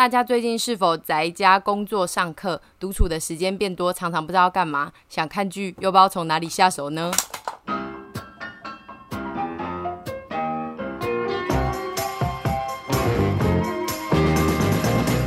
[0.00, 7.10] 大家最近是否宅家工作、上课，独处的时间变多，常常不知道干嘛，想看剧又不知道从哪里下手呢？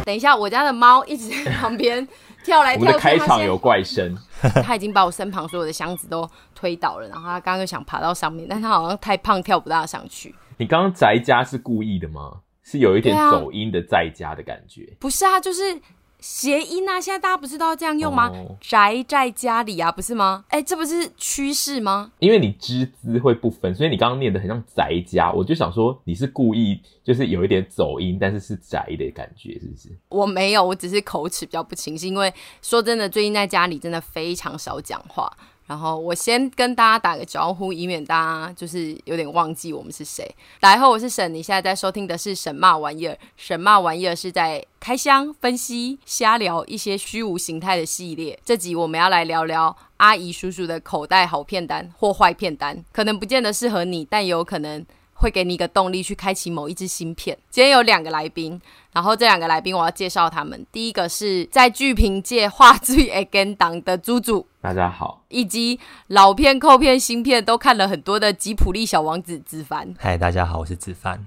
[0.03, 2.07] 等一下，我家的猫一直在旁边
[2.43, 2.87] 跳来跳去。
[2.87, 4.17] 我的开场有怪声，
[4.65, 10.33] 它已经把我身旁所有的箱子都推倒了，然后它刚刚就想爬到上面，但它好像太胖，跳不大上去。
[10.57, 12.39] 你刚刚宅家是故意的吗？
[12.63, 15.79] 是有一点走音的在家的感觉，啊、不是啊，就是
[16.19, 16.99] 谐音啊。
[16.99, 18.29] 现在大家不是都要这样用吗？
[18.29, 20.45] 哦、宅在家里啊，不是吗？
[20.47, 22.11] 哎、欸，这不是趋势吗？
[22.19, 29.89] 因为你之字会不分，所以你刚刚念的很像宅家，我就想说你是故意，就是有一点走音，但是是宅的感觉，是不是？
[30.07, 32.07] 我没有，我只是口齿比较不清晰。
[32.07, 35.29] 因为说真的，最近在家里真的非常少讲话。
[35.65, 40.29] 然后我先跟大家打个招呼，以免大家就是有点忘记我们是谁。
[40.59, 43.17] 大家好，我是沈，你现在在收听的是神骂玩意儿。
[43.37, 48.37] 神骂玩意儿是在开箱分析、瞎聊一些虚无形态的系列。
[48.43, 54.85] 这集我们要来聊聊阿姨叔叔的口袋好片单或坏片单，可能不见得适合你，但有可能。
[55.15, 57.37] 会给你一个动力去开启某一支新片。
[57.49, 58.59] 今天有两个来宾，
[58.91, 60.65] 然后这两个来宾我要介绍他们。
[60.69, 69.93] 第一个是在剧评界话最会讲的猪猪，大家好；以及老片、扣片、新片都看了很多的吉普力小王子子凡。
[69.99, 71.25] 嗨，大家好，我是子凡。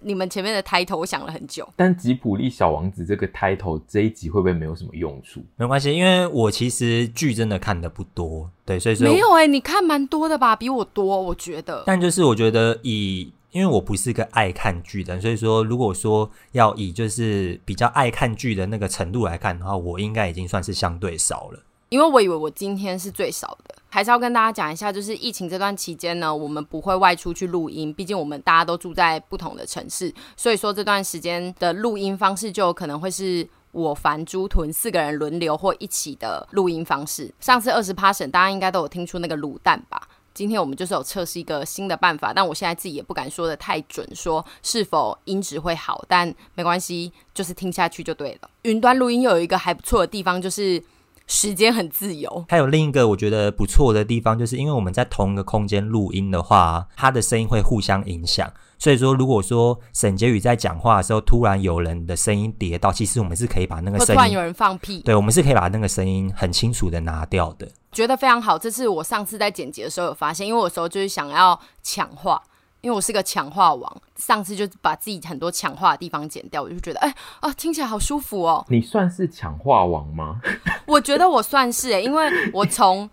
[0.00, 5.44] 你们前面的 title 我想了很久，但吉普力小王子这个 title 这一集会不会没有什么用处？
[5.56, 10.56] 没关系，因为我其实剧真的看的不多，对，所以说没有哎、欸，你看蛮多的吧？
[10.56, 11.82] 比我多，我觉得。
[11.84, 13.30] 但就是我觉得以。
[13.50, 21.58] 因为我不是个爱看剧的人，所以说如果说要以就是比较爱看剧的那个程度来看的话，我应该已经算是相对少了。
[21.88, 37.32] 因为我以为我今天是最少的，还是要跟大家讲一下，就是疫情这段期间呢，我们不会外出去录音，毕竟我们大家都住在不同的城市，所以说这段时间的录音方式就有可能会是我、凡、猪、屯四个人轮流或一起的录音方式。
[37.40, 40.08] 上次二十 Passion 大家应该都有听出那个卤蛋吧？
[40.34, 48.50] 今天我们就是有测试一个新的办法，但我现在自己也不敢说得太准，说是否音质会好，但没关系，就是听下去就对了。
[48.62, 50.80] 云端录音又有一个还不错的地方，就是
[51.28, 52.44] 时间很自由。
[52.48, 58.50] 还有另一个我觉得不错的地方，就是因为我们在同一个空间录音的话，它的声音会互相影响。
[58.80, 67.68] 所以说，如果说沈婕妤在讲话的时候，突然有人的声音叠到，其实我们是可以把那个声音，突然有人放屁，对，我们是可以把那个声音很清楚的拿掉的。
[67.90, 72.40] 觉得非常好，这是我上次在剪辑的时候有发现，因为我有时候就是想要抢话，
[72.80, 78.64] 因为我是个强化王，上次就把自己很多强化的地方剪掉，我就觉得，哎啊，听起来好舒服哦。
[78.68, 80.40] 你算是强化王吗？
[80.86, 83.08] 我觉得我算是欸，因为我从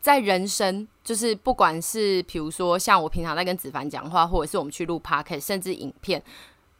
[0.00, 0.86] 在人生。
[1.02, 6.22] 就是不管是比如说像我平常在跟子凡讲话，或者是我们去录 podcast，甚至影片，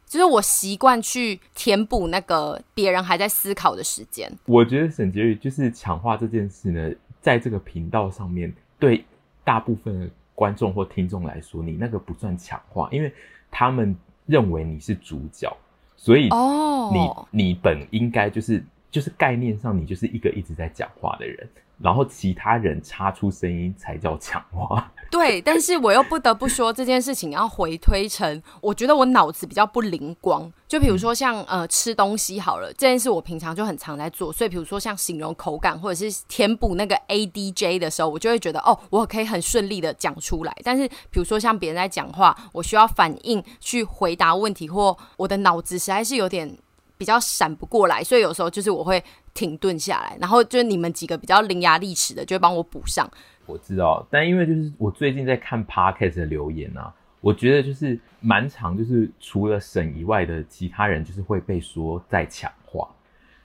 [0.07, 4.31] 就是我习惯去填补那个别人还在思考的时间。
[4.45, 9.03] 我觉得沈婕妤就是强化这件事呢，在这个频道上面，对
[9.43, 10.09] 大部分的
[10.41, 13.13] 观众或听众来说，你那个不算抢话，因为
[13.51, 15.55] 他们认为你是主角，
[15.95, 17.27] 所以哦，你、oh.
[17.29, 21.47] 你本应该就是就是概念上，你就是一个一直在讲话的人。
[21.77, 24.91] 然后其他人插出声音才叫抢话。
[25.11, 30.49] 对，但是我又不得不说这件事情要回推成，我觉得我脑子比较不灵光。
[30.69, 40.55] 就比如说像呃吃东西好了，这件事我平常就很常在做，所以比如说像形容口感或者是填补那个 ADJ 的时候，我就会觉得哦，我可以很顺利的讲出来。
[40.63, 46.57] 但是比如说像别人在讲话，我需要反应去回答问题，或我的脑子实在是有点
[46.97, 49.03] 比较闪不过来，所以有时候就是我会。
[49.33, 53.09] 停顿下来，然后就你们几个比较伶牙俐齿的，就会帮我补上。
[53.45, 62.87] 我知道，但因为就是我最近在看 Podcast 的留言啊，我觉得就是蛮长，就是除了沈以外的其他人，就是会被说在抢话，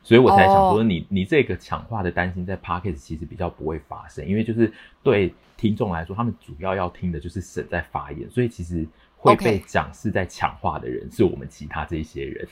[0.02, 1.06] 所以我才想说你，你、oh.
[1.10, 8.86] 你这个抢话的担心在 Podcast 其实比较不会发生，因为就是对听众来说，他们主要要听的就是沈在发言，所以其实
[9.16, 12.46] 会被讲是在抢话的人.是我们其他这些人。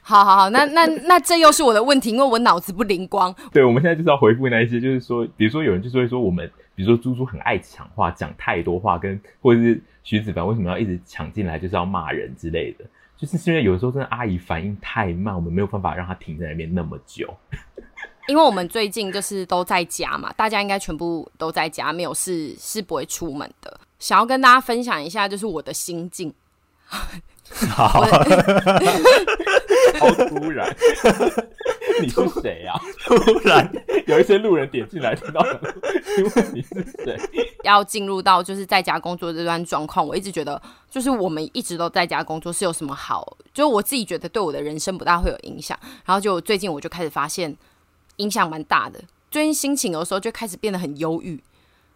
[0.00, 3.34] 好好好，那 那那这又是我的问题，因为我脑子不灵光。
[3.52, 12.84] 对，我们现在就是要回复那一些，就是说，比如说有人就是会说我们，比如说猪猪很爱抢话，讲太多话，跟或者是徐子凡为什么要一直抢进来，就是要骂人之类的，
[13.16, 17.34] 就是因为有的时候真的阿姨反应太慢，我们没有办法让她停在那边那么久。
[18.28, 23.80] 因为我们最近就是都在家嘛，大家应该全部都在家，没有事是不会出门的。
[23.98, 26.34] 想要跟大家分享一下，就是我的心境。
[27.70, 27.88] 好，
[30.00, 30.68] 好突然。
[32.00, 32.78] 你是谁啊？
[33.04, 33.70] 突然
[34.06, 35.40] 有一些路人点进来，听到
[36.14, 37.18] 请问你是谁？
[37.64, 40.60] 要进入到就是在家工作这段状况，我一直觉得
[40.90, 43.36] 就是我们一直都在家工作是有什么好？
[43.52, 45.78] 就我自己觉得对我的人生不大会有影响。
[46.04, 47.56] 然后就最近我就开始发现
[48.16, 49.02] 影响蛮大的。
[49.30, 51.42] 最近心情有时候就开始变得很忧郁，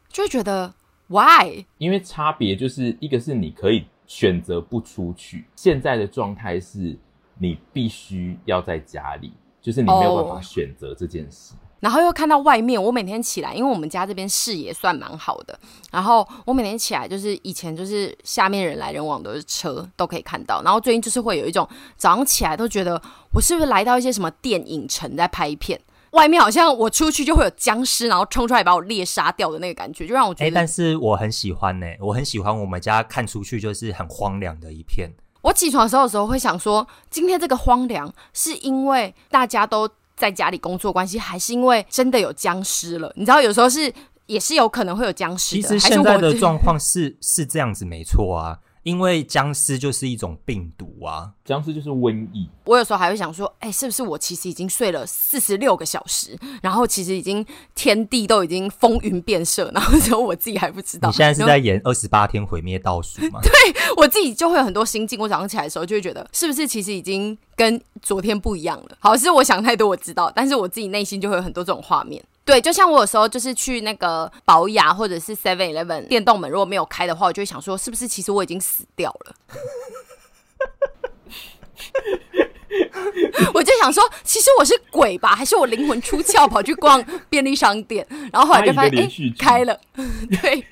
[0.08, 0.74] 就会觉得
[1.06, 1.64] why？
[1.78, 6.98] 因为差别就是一个是你可以选择不出去，现在的状态是
[7.38, 11.52] 你必须要在家里，就是你没有办法选择这件事。
[11.52, 11.60] Oh.
[11.80, 15.58] 然后又看到外面，我每天起来，因为我们家这边视野算蛮好的。
[15.90, 20.62] 然后我每天起来，就是以前就是下面人来人往都是车都可以看到。
[20.62, 21.66] 然后最近就是会有一种
[21.96, 23.00] 早上起来都觉得
[23.32, 25.80] 我是不是来到一些什么电影城在拍片，
[26.10, 30.50] 外面好像我出去就会有僵尸，然后冲出来把我猎杀掉的那个感觉，就让我觉得。
[30.50, 35.10] 哎，但是我很喜欢呢、欸，我很喜欢我们家看出去就是很荒凉的一片。
[35.42, 39.88] 我起床的时候的时候会想说，今天这个荒凉是因为大家都。
[40.16, 43.10] 在家里工作关系，还是因为真的有僵尸了？
[43.16, 43.90] 你知道，有时候是
[44.26, 45.56] 也是有可能会有僵尸。
[45.56, 48.58] 其实现在的状况是是这样子，没错啊。
[48.90, 52.48] 因为僵尸就是一种病毒啊，僵尸就是瘟疫。
[52.64, 57.46] 我有时候还会想说，哎、欸，是不是我其实已经睡了四十六个小时，然后其实已经
[57.76, 61.08] 天地都已经风云变色，然后只有我自己还不知道。
[61.08, 63.38] 你现在是在演二十八天毁灭倒数吗？
[63.46, 63.52] 对，
[63.96, 65.20] 我自己就会有很多心境。
[65.20, 68.96] 我早上起来的时候就会觉得，是不是其实已经跟昨天不一样了？
[68.98, 72.22] 好，是我想太多，我知道，但是我自己内心就会有很多这种画面。
[72.50, 79.32] 对，就像我有时候就是去那个宝雅或者是 Seven Eleven 电动门，如果没有开的话，我就会想说，是不是其实我已经死掉了？
[83.54, 88.04] 我就想说，其实我是鬼吧，还是我灵魂出窍跑去逛便利商店？
[88.32, 89.08] 然后后来就发现，哎，
[89.38, 89.78] 开了。
[90.42, 90.64] 对，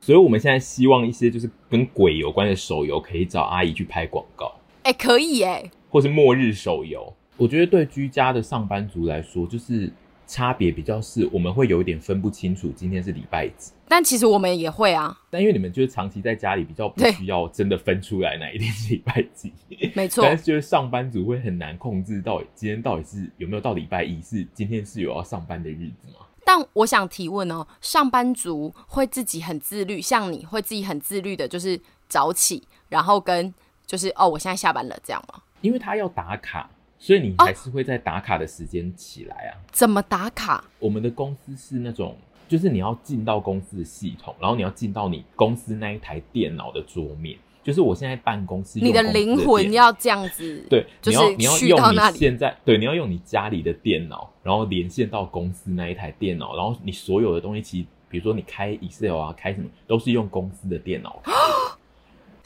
[0.00, 4.50] 所以我们现在希望一些就是跟鬼有关的手游可以找阿姨去拍广告。
[4.84, 7.12] 哎，可以哎，或是末日手游。
[7.36, 9.92] 我觉得对居家的上班族来说，就是。
[10.26, 15.16] 差别比较是，我们会有一点分不清楚今天是礼拜几，但其实我们也会啊。
[15.30, 19.52] 但因为你们就是长期在家里，比较不需要真的分出来哪一天是礼拜几，
[19.94, 20.24] 没错。
[20.24, 26.26] 但是就是上班族会很难控制到底今天到底是有没有到礼拜一，是今天是有要上班的日子吗？
[26.44, 33.54] 但我想提问哦，上班族会自己很自律，像你会自己很自律的，就是早起，然后跟
[33.86, 35.40] 就是哦，我现在下班了这样吗？
[35.60, 36.68] 因为他要打卡。
[36.98, 39.58] 所以你还是会在打卡的时间起来啊？
[39.70, 40.64] 怎么打卡？
[40.78, 42.16] 我们的公司是那种，
[42.48, 47.36] 就是你要进到公司的系统，然后你要进到你公司那一台电脑的桌面。
[47.62, 61.20] 就是我现在办公室，你的灵魂要这样子，对，就是你要你要用你现在，对，你要用你家里的电脑，然后连线到公司那一台电脑，然后你所有的东西，其实比如说你开 Excel 啊，开什么，都是用公司的电脑。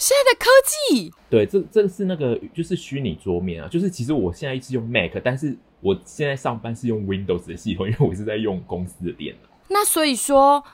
[0.01, 9.49] 现在的科技，对，这这是那个就是虚拟桌面啊，就是其实我现在一直用 Mac，但是我现在上班是用 Windows 的系统，因为我是在用公司的电脑。
[9.69, 10.65] 那所以说，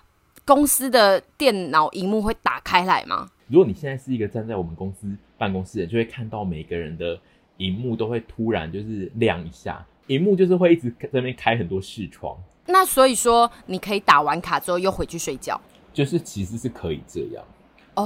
[0.44, 3.28] 公司的电脑荧幕会打开来吗？
[3.48, 7.18] 如果你现在是一个站在我们公司办公室的，就会看到每个人的
[7.56, 12.38] 荧幕都会突然就是亮一下，荧幕就是会一直在那边开很多视窗。
[12.66, 15.60] 那所以说，你可以打完卡之后又回去睡觉，
[15.92, 17.44] 就是其实是可以这样。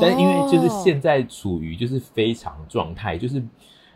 [0.01, 3.43] 但因为就是现在处于就是非常状态，就是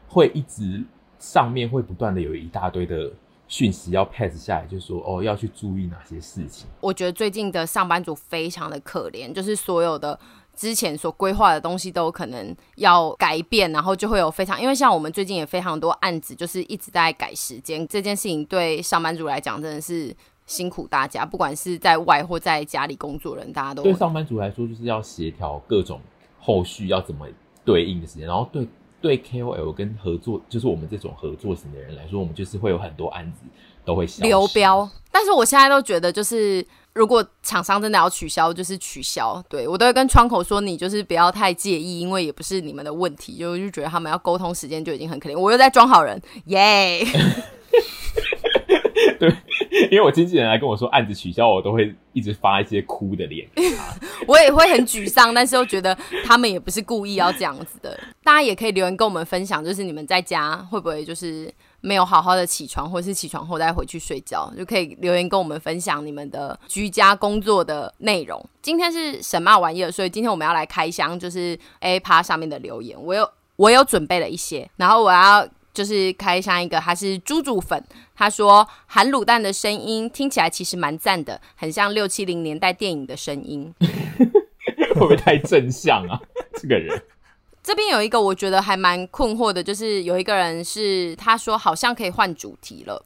[0.08, 0.82] 会一直
[1.18, 3.12] 上面会不断的有一大堆的
[3.46, 6.66] 讯息要 pass 下来，就是说哦要去注意哪些事情。
[6.80, 10.18] 我觉得最近的上班族非常的可怜，就是所有的
[10.56, 20.14] 之前所规划的东西都可能要改变，然后就会有非常，因为像我们最近也非常多案子，就是一直在改时间，这件事情对上班族来讲真的是。
[20.46, 26.00] 辛苦大家，不管是在外或在家里工作的人，大家都对上班族来说，就是要协调各种
[26.38, 27.26] 后续要怎么
[27.64, 28.26] 对应的时间。
[28.26, 28.68] 然后对
[29.00, 33.40] 对 KOL 跟合作，就是我们这种合作型的人来说，我们就是会有很多案子
[33.84, 34.88] 都会流标。
[35.10, 39.42] 但是我现在都觉得，就是如果厂商真的要取消，就是取消。
[39.48, 43.38] 对，我都会跟窗口说，你就是不要太介意，因为也不是你们的问题。
[43.38, 45.38] 就就觉得他们要沟通时间就已经很可怜。
[45.38, 47.42] 我又在装好人，耶、yeah!
[49.18, 49.34] 对。
[49.90, 53.48] 因为我经纪人来跟我说案子取消，我都会一直发一些哭的脸。
[54.26, 57.98] 我也会很沮丧，但是又觉得他们也不是故意要这样子的。
[58.22, 68.42] 大家也可以留言跟我们分享，就是你们在家会不会就是没有好好的起床，或是起床后再回去睡觉，就可以留言跟我们分享你们的居家工作的内容。
[68.62, 69.90] 今天是什么玩意儿？
[69.90, 72.96] 所以今天我们要来开箱，就是 Appa 上面的留言。
[73.02, 75.46] 我有我有准备了一些，然后我要。
[75.74, 83.74] 就是开箱一个，他是猪猪粉，他说含卤蛋的声音听起来其实蛮赞的，很像六七零年代电影的声音，
[84.94, 86.18] 会不会太正向啊？
[86.54, 87.02] 这个人
[87.62, 93.04] 这边有一个我觉得还蛮困惑的，就是有一个人是他说好像可以换主题了，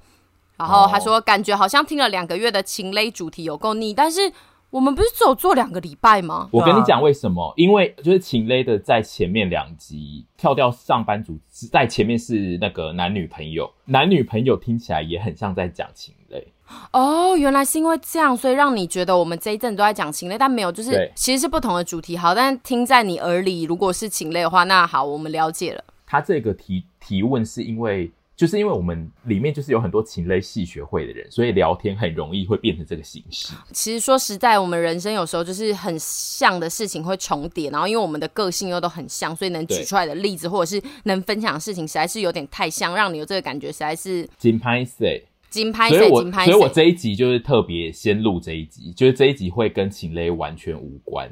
[0.58, 4.32] 然后他说感觉好像听了两个月的情勒主题有够腻，但是。
[4.70, 6.48] 我们不是只有做两个礼拜吗？
[6.52, 7.54] 我跟你讲为什么？
[7.56, 11.38] 因为就是情勒的在前面两集跳掉上班族，
[11.72, 16.46] 在前面是那个男女朋友，男女朋友听起来也很像在讲情类。
[16.92, 22.14] 哦，原来是因为这样，所以让你觉得我们这一阵都在讲情类，但没有，就是其实是不同的主题。
[22.14, 25.82] 好，但听在你耳里，如果是情类的话，那好，我们了解了。
[26.06, 28.10] 他这个提提问是因为。
[28.38, 33.52] 就是因为我们里面就是有很多情类系学会的人，所以聊天很容易会变成这个形式。
[33.72, 46.52] 其实说实在，我们人生有时候就是很像的事情会重叠，然后因为我们的个性又都很像，所以能举出来的例子或者是能分享的事情，实在是有点太像，让你有这个感觉，实在是金拍谢，金拍谢，金拍谢。
[46.52, 51.28] 所以我这一集就是特别先录这一集，就是这一集会跟情类完全无关。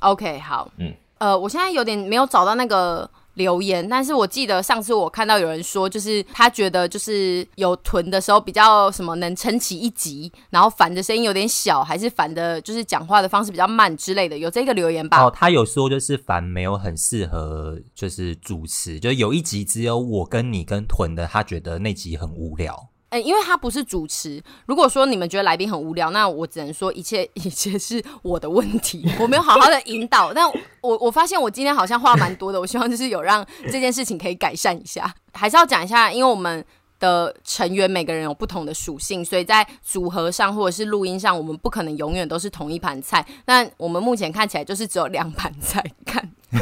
[0.00, 3.10] OK，好，嗯，呃，我现在有点没有找到那个。
[3.34, 15.22] 留言，但是我记得上次我看到有人说，就是他觉得就是有臀的时候比较什么能撑起一集，然后反的声音有点小，还是反的，就是讲话的方式比较慢之类的，有这个留言吧？
[15.22, 22.89] 哦，他有说就是烦没有很适合就是主持，就有一集只有我跟你跟臀的，他觉得那集很无聊。
[23.10, 24.40] 哎、因为他不是主持。
[24.66, 30.32] 如果说你们觉得来宾很无聊，那我只能说一切 一切是我的问题，我没有好好的引导。
[30.32, 30.48] 但
[30.80, 35.12] 我我发现我今天好像话蛮多的，我希望就是有让这件事情可以改善一下。
[35.32, 36.64] 还是要讲一下，因为我们
[37.00, 43.26] 的成员每个人有不同的属性，所以在组合上或者是录音上，我们不可能永远都是同一盘菜。
[43.44, 45.84] 但我们目前看起来就是只有两盘菜。
[46.06, 46.30] 看，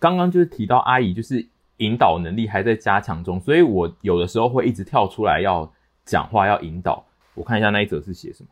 [0.00, 1.46] 刚刚就是提到阿姨就是。
[1.80, 5.70] 引导能力还在加强中，所以我有的时候会一直跳出来要
[6.04, 7.04] 讲话，要引导。
[7.34, 8.48] 我看一下那一则是写什么。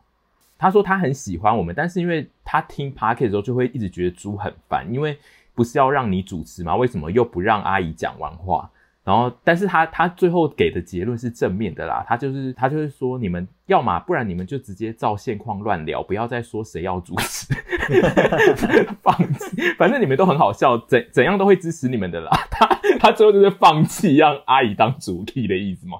[0.57, 5.17] 他说他很喜欢我们，但是因为他听 p a r k e t 的时候就会一直觉得猪很烦，因为
[5.55, 6.75] 不是要让你主持吗？
[6.75, 8.69] 为什么又不让阿姨讲完话？
[9.03, 17.47] 然后，但是他他最后给的结论是正面的啦，他就是他就是说，你们要嘛，不然你们就直接照现况乱聊，不要再说谁要主持，
[19.01, 22.29] 放弃，反正你们都很好笑，怎怎样都会支持你们的啦。
[22.51, 22.67] 他
[22.99, 25.97] 他最后就是放弃让阿姨当主 key 的意思吗？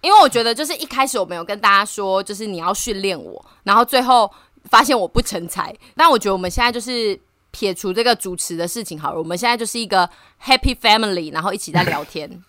[0.00, 4.28] 因为我觉得就是一开始我没有跟大家说，就是你要训练我，然后最后
[4.64, 7.20] 发现我不成才，但我觉得我们现在就是。
[7.50, 10.08] 撇除这个主持的事情好了，我们现在就是一个
[10.42, 12.28] happy family，然后一起在聊天。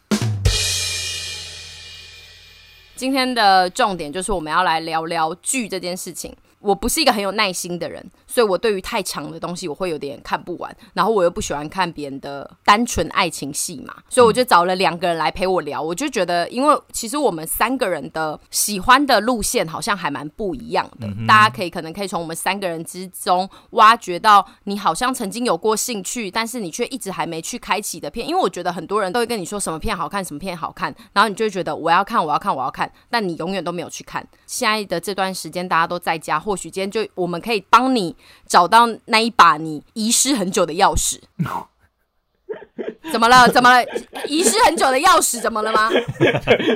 [2.96, 6.36] 今天的重点就是我们要来聊聊剧这件事情。
[6.60, 15.82] 我不是一个很有耐心的人，所以我对于太长的东西我会有点看不完，然后我又不喜欢看别人的单纯爱情戏嘛，所以我就找了两个人来陪我聊。
[15.82, 28.28] 我就觉得，因为其实我们三个人的喜欢的路线好像还蛮不一样的，大家可以可能可以从我们三个人之中挖掘到你好像曾经有过兴趣，但是你却一直还没去开启的片。
[28.28, 34.28] 因为我觉得很多人都会跟你说什么片好看，什么片好看，然后你就会觉得我要看，我要看，我要看，但你永远都没有去看。
[34.46, 36.38] 现在的这段时间大家都在家。
[36.50, 38.15] 或许今天就我们可以帮你
[38.48, 41.20] 找到那一把你遗失很久的钥匙。
[43.12, 43.48] 怎么了？
[43.48, 43.86] 怎么了？
[44.27, 45.91] 遗失很久的钥匙怎么了吗？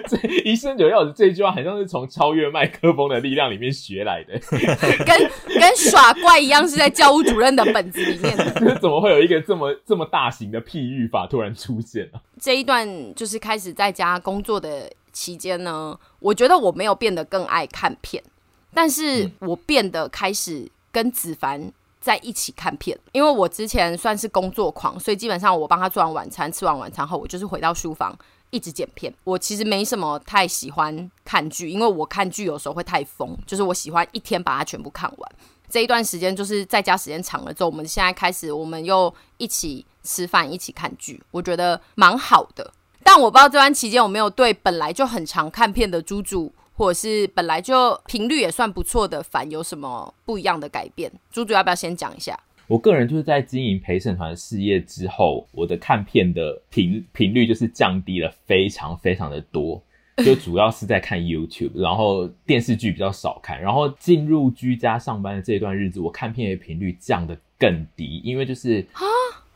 [0.08, 0.16] 这
[0.46, 4.40] 遗失很久的钥匙这一句话，好像是从超越麦克风的力量里面学来的，
[5.04, 8.78] 跟跟耍怪一样，是在教务主任的本子里面的。
[8.80, 12.20] 怎么会有一个这么这么大型的譬喻法突然出现呢？
[12.40, 18.24] 这一段就是开始在家工作的期间呢，我觉得我没有变得更爱看片。
[18.74, 28.18] 但是我变得开始跟子凡在一起看片，因为我之前算是工作狂，所以基本上我帮他做完晚餐，吃完晚餐后，我就是回到书房
[28.50, 29.14] 一直剪片。
[29.24, 35.32] 我其实没什么太喜欢看剧，因为我看剧有时候会太疯，就是我喜欢一天把它全部看完。
[35.70, 42.72] 这一段时间就是在家时间长了之后，我们现在开始，我们又一起吃饭，一起看剧，我觉得蛮好的。
[43.02, 46.52] 但我不知道这段期间有没有对本来就很常看片的猪猪。
[46.74, 51.12] 或者是本来就频率也算不错的反有什么不一样的改变？
[51.32, 52.40] 猪猪要不要先讲一下？
[52.68, 59.84] 我个人就是在经营陪审团事业之后，我的看片的频频率就是降低了非常非常的多，
[60.24, 68.84] 就主要是在看 YouTube，然后电视剧比较少看，然后进入居家上班的这段日子，我看片的频率降得更低，因为就是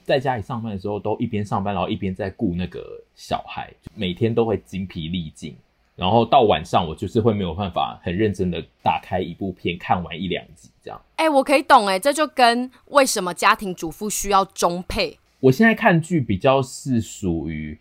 [0.04, 5.56] 在家里上班的时候都一边上班，然后一边在顾那个小孩，每天都会精疲力尽。
[5.98, 11.02] 然后到晚上，我就是会没有办法很认真的打开一部片看完一两集这样。
[11.16, 15.18] 哎、欸，我可以懂哎，这就跟为什么家庭主妇需要中配。
[15.40, 17.80] 我现在看剧比较是属于，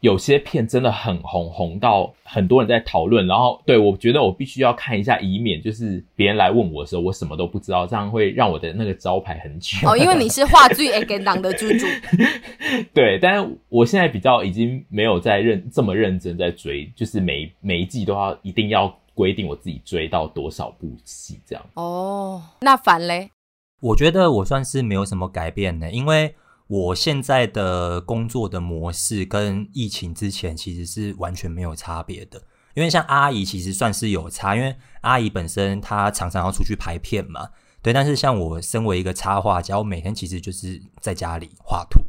[0.00, 3.26] 有些片真的很红，红到很多人在讨论。
[3.26, 9.88] 然后，对，我觉得我必须要看一下，以免就是别人来问我的时候，我什么都不知道，这样会让我的那个招牌很糗。
[9.88, 11.86] 哦，因为你是话最爱跟党的猪猪。
[12.94, 21.64] 对，但是我现在比较已经没有在认这么认真在追，就是每每一季都要一定要规定我自己追到多少部戏这样。
[21.74, 23.30] 哦，那反嘞？
[23.80, 26.34] 我觉得我算是没有什么改变的，因为。
[26.68, 32.42] 我现在的工作的模式跟疫情之前其实是完全没有差别的，
[32.74, 37.48] 因为像阿姨其实算是有差，因为阿姨本身她常常要出去拍片嘛，
[37.80, 37.92] 对。
[37.92, 42.00] 但是像我身为一个插画家，我每天其实就是在家里画图，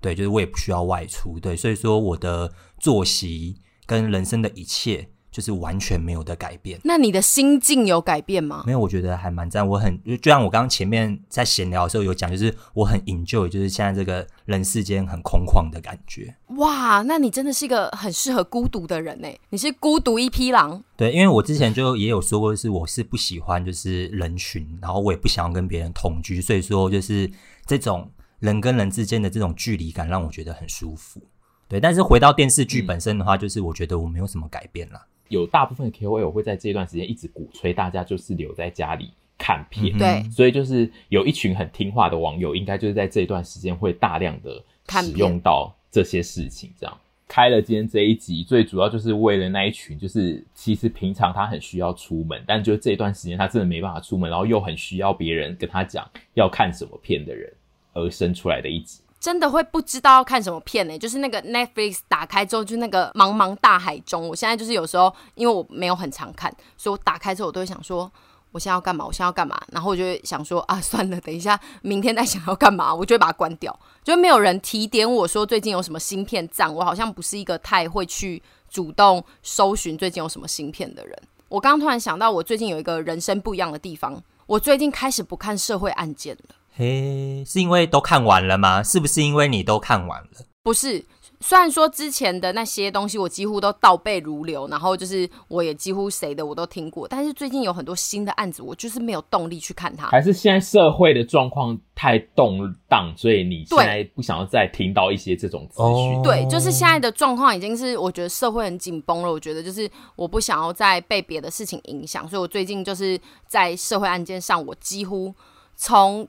[0.00, 5.10] 对，就是我也不需要外出，对，所以说我的作息跟人生的一切。
[5.30, 6.80] 就是完全没有的改变。
[6.82, 8.64] 那你的心境有改变吗？
[8.66, 9.66] 没有，我觉得还蛮赞。
[9.66, 16.34] 我很就像我刚刚前面在闲聊的时候有讲，就是我很 enjoy，就是现在这个人世间很空旷的感觉。
[16.56, 19.28] 哇，那你真的是一个很适合孤独的人呢。
[19.50, 20.82] 你是孤独一匹狼。
[20.96, 27.30] 对，因为我之前就也有说过，是我是不喜欢就是人群，然后我也不想要跟别人同居，所以说就是
[27.64, 28.10] 这种
[28.40, 31.22] 人跟人之间的这种距离感让我觉得很舒服。
[31.68, 35.00] 对，但是回到电视剧本身的话，嗯、就是我觉得我没有什么改变啦。
[35.30, 44.62] 有大部分的 KOL 会在这段时间一直鼓吹大家就是留在家里看片，对，所以就是有一群很听话的网友，应该就是在这段时间会大量的
[45.02, 46.70] 使用到这些事情。
[46.78, 57.50] 这样开了今天这一集，最主要就是为了那一群，就是其实平常他很需要出门，但就这段时间他真的没办法出门，然后又很需要别人跟他讲要看什么片的人
[57.92, 59.00] 而生出来的一集。
[59.20, 60.98] 真的会不知道要看什么片呢？
[60.98, 64.26] 就是那个 Netflix 打开之后，就那个茫茫大海中。
[64.26, 68.10] 我现在就是有时候，因为我没有很常看，所以我打开之后，我都会想说，
[68.50, 69.04] 我现在要干嘛？
[69.04, 69.60] 我现在要干嘛？
[69.72, 73.78] 然后我就会想说，啊，算了，等一下明天再想要干嘛，我就会把它关掉。
[74.02, 81.14] 就没有人提点我说最近有什么新片赞，我好像不是一个太会去主动搜寻最近有什么新片的人。
[81.50, 86.54] 我刚刚突然想到，我最近有一个人生不一样的地方，我最近开始不看社会案件了。
[86.80, 88.82] 嘿，是因为都看完了吗？
[88.82, 90.46] 是不是因为你都看完了？
[90.62, 91.04] 不是，
[91.40, 100.06] 虽然说之前的那些东西我几乎都倒背如流，然后就是我也几乎谁的我都听过，但是最近有很多新的案子，我就是没有动力去看它。
[100.08, 106.22] 还是现在社会的状况太动荡，所以你现在不想要再听到一些这种资讯？
[106.22, 115.34] 对，就是现在的状况已经是我觉得社会很紧绷了，我觉得就是我不想要再被别的事情影响，所以我最近就是在社会案件上，我几乎
[115.76, 116.26] 从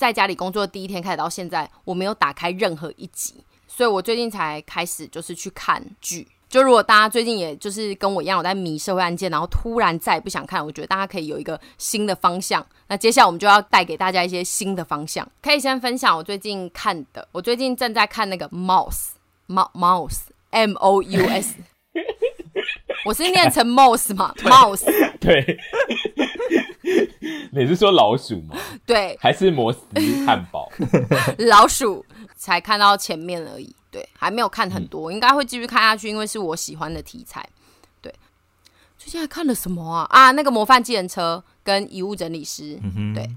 [0.00, 3.34] 在家里工作的第一天开始到现在，我没有打开任何一集，
[3.68, 6.26] 所以我最近才开始就是去看剧。
[6.48, 12.66] 就如果大家最近也就是跟我一样有在迷社会案件，然后突然再也不想看，我觉得大家可以有一个新的方向。
[12.88, 15.30] 那接下来我们就要带给大家一些新的方向。
[15.42, 21.56] 可以先分享我最近看的，我最近正在看那个 Mouse，Mouse，M O U S，
[23.04, 24.84] 我是念成 Mouse 嘛？Mouse，
[25.18, 25.58] 对。
[27.52, 28.56] 你是说老鼠吗？
[28.86, 29.80] 对，还是摩斯
[30.24, 30.70] 汉堡？
[31.38, 32.04] 老鼠
[32.36, 37.46] 才看到前面而已，对，还没有看很多，嗯、应该会继续看下去，因为是我喜欢的题材。
[38.00, 38.12] 对，
[38.96, 40.06] 最近还看了什么啊？
[40.10, 43.28] 啊，那个模范计程车跟遗物整理师，嗯、哼对。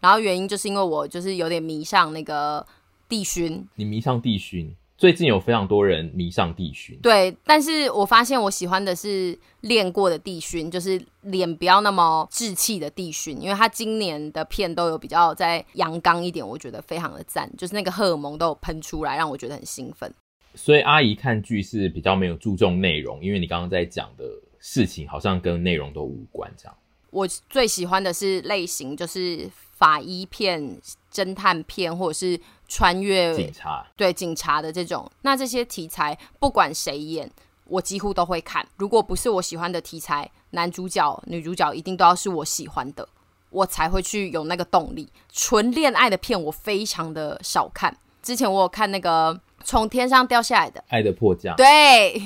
[0.00, 2.64] 然后原因就是因为我就是有点迷上那个
[3.08, 4.74] 帝勋，你迷上帝勋。
[4.98, 20.12] 最近有非常多人迷上帝熏，对，但是我发现我喜欢的是练过的帝熏，就是脸不要那么稚气的帝熏，因为他今年的片都有比较在阳刚一点，我觉得非常的赞，就是那个荷尔蒙都有喷出来，让我觉得很兴奋。
[20.54, 24.24] 所以阿姨看剧是比较没有注重内容，因为你刚刚在讲的
[24.60, 26.76] 事情好像跟内容都无关，这样。
[27.10, 30.78] 我最喜欢的是类型，就是法医片、
[31.12, 32.38] 侦探片，或者是。
[32.74, 37.30] 穿越警察，对警察的这种，那这些题材不管谁演，
[37.66, 38.66] 我几乎都会看。
[38.78, 43.06] 如果不是我喜欢的题材，男主角、女主角一定都要是我喜欢的，
[43.50, 45.06] 我才会去有那个动力。
[45.30, 47.94] 纯恋爱的片我非常的少看。
[48.22, 52.18] 之前我有看那个从天上掉下来的《爱的迫降》，对，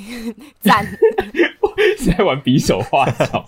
[0.61, 0.87] 赞。
[1.99, 3.45] 是在玩比手画脚，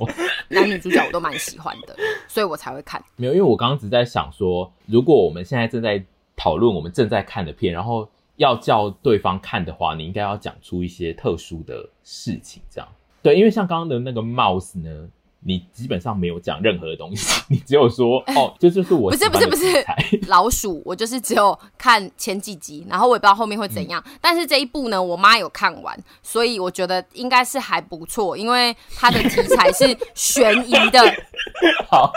[0.50, 1.96] 男女主角我都蛮喜欢的，
[2.28, 3.02] 所以我才会看。
[3.16, 6.04] 没有，因为我刚刚只在想说，如果我们现在正在。
[6.42, 12.88] 讨论我们正在看的片，然后要叫对方看的话，你应该要讲出一些特殊的事情，这样
[13.22, 13.38] 对。
[13.38, 15.10] 因为像刚刚的那个 Mouse 呢，
[15.42, 19.66] 你基本上没有讲任何的东西， 你只有说哦，这就是我不是不是不是
[20.28, 24.04] 老鼠，我就是只有看前几集，然后我也不知道后面会怎样。
[24.06, 31.00] 嗯、但是这一部呢，我妈有看完，所以我觉得应该是还不错，因为它的题材是悬疑的。
[31.90, 32.12] 好，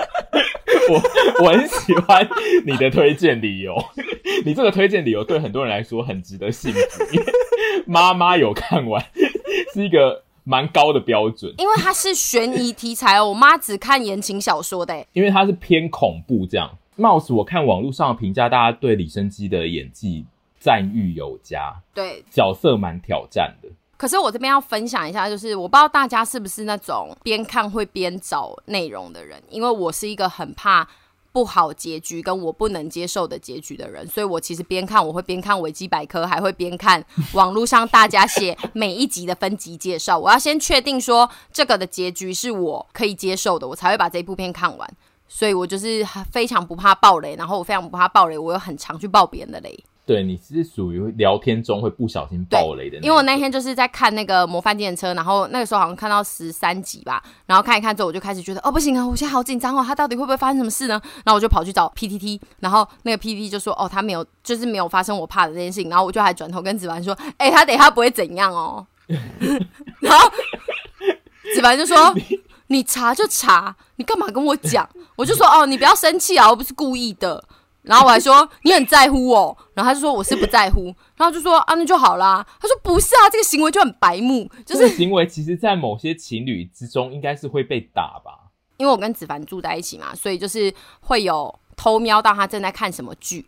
[0.91, 2.29] 我我很喜欢
[2.67, 3.77] 你的推荐理由，
[4.45, 7.05] 你这个推荐理由对很多人来说很值得信服，
[7.87, 9.05] 妈妈有看完
[9.73, 10.25] 是一个。
[10.45, 13.29] 蛮高的标准，因为它是悬疑题材哦。
[13.29, 16.71] 我妈只看言情小说的，因为它是偏恐怖这样。
[16.97, 20.25] 貌似我看网络上的评价，大家对李生基的演技
[20.59, 23.69] 赞誉有加，对角色蛮挑战的。
[23.97, 30.87] 可是我这边要分享一下，就是我不知道大家是不是那种边看会边找内容的人，因为我是一个很怕。
[31.33, 40.19] 不好结局跟我不能接受的结局的人，所以我其实边看我会边看维基百科，还会边看网络上大家写每一集的分级介绍。
[40.19, 44.89] 我要先确定说这个的结局是我可以接受的，我才会把这一部片看完。
[45.27, 49.85] 所以我就是非常不怕爆雷，然后我非常不怕爆雷，我又很常去爆别人的雷。
[50.05, 61.01] 对，你是属于聊天中会不小心爆雷的，因为我那天就是在看那个模范计程车，然后那个时候好像看到十三集吧，然后看一看之后，我就开始觉得哦不行啊，我现在好紧张哦，他到底会不会发生什么事呢？
[61.25, 68.85] 然后我就跑去找 PTT，然后那个 PTT 就说哦，他没有，就是没有发生我怕的那件事情，然后我就还转头跟子凡说，哎、欸，他等一下不会怎样哦，
[70.01, 70.29] 然后
[71.55, 72.13] 子凡就说
[72.67, 74.89] 你查就查，你干嘛跟我讲？
[75.15, 77.45] 我就说哦，你不要生气啊，我不是故意的。
[77.83, 80.85] 然后我还说你很在乎哦，然后他就说我是不在乎，
[81.17, 82.47] 然后就说啊那就好啦。
[82.61, 88.51] 他说不是啊，这个行为就很白目，就是、这个、行为其实，在某些情侣之中应该是会被打吧。
[88.79, 93.45] 因为我跟子凡住在一起嘛，所以就是会有偷瞄到他正在看什么剧。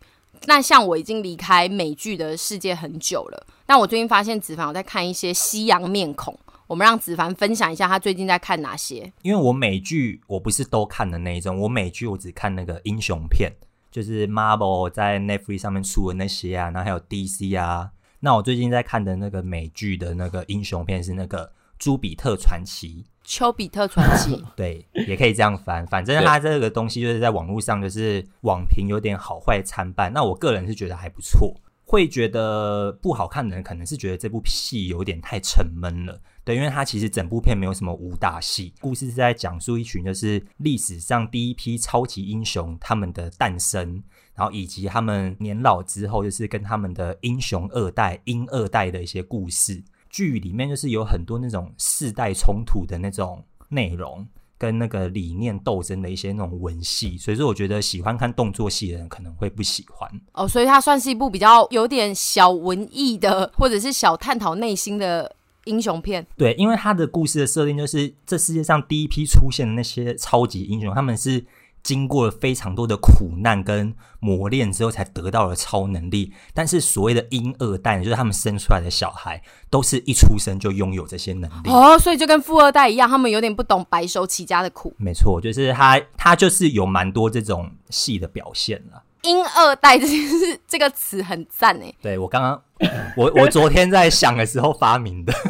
[0.47, 6.37] 那像我已经离开美剧的世界很久了，但我最近发现子凡有在看一些西洋面孔。
[6.66, 9.12] 我们让子凡分享一下他最近在看哪些。
[9.23, 13.53] 因为我美剧我不是都看的那一种，我美剧我只看那个英雄片。
[13.94, 17.92] 就是 Marvel 在 Netflix 上面出的那些啊，然后还有 DC 啊。
[18.18, 21.46] 那我最近在看的那个美剧的那个英雄片是那个
[21.78, 23.04] 《朱比特传奇》。
[23.22, 25.87] 丘比特传奇， 对，也可以这样翻。
[25.87, 30.12] 反正它这个东西就是在网络上就是网评有点好坏参半。
[30.12, 31.54] 那我个人是觉得还不错。
[31.87, 36.20] 会觉得不好看的人，可能是觉得这部戏有点太沉闷了。
[36.44, 44.02] 对，因为它其实整部片没有什么武打戏，故事是在讲述一群就是历史上第一批超级英雄他们的诞生，
[44.35, 49.83] 然后以及他们年老之后，就是跟他们的英雄二代、英二代的一些故事。
[50.11, 54.26] 剧里面就是有很多那种世代冲突的那种内容。
[54.57, 60.46] 跟那个理念斗争的一些那种文戏，所以说我觉得喜欢看动作戏的人可能会不喜欢哦。
[60.48, 65.30] 所以它算是一部比较有点小文艺的，或者是小探讨内心的
[65.64, 66.27] 英雄片。
[66.37, 71.44] 对，因为他的故事的设定就是这世界上第一批出现的那些超级英雄，他们是。
[71.85, 76.33] 经过了非常多的苦难跟磨练之后，才得到了超能力。
[76.55, 81.68] 但是所谓的婴二代，就是他们生出来的小孩，都是一出生就拥有这些能力。
[81.68, 84.94] 哦，所以就跟富二代一样，他们有点不懂白手起家的苦。
[84.96, 89.04] 没错，就是他，他就是有蛮多这种戏的表现了。
[89.25, 91.95] 婴二代这件事，这个词很赞诶。
[92.01, 92.63] 对，我刚刚，
[93.17, 95.33] 我我昨天在想的时候发明的。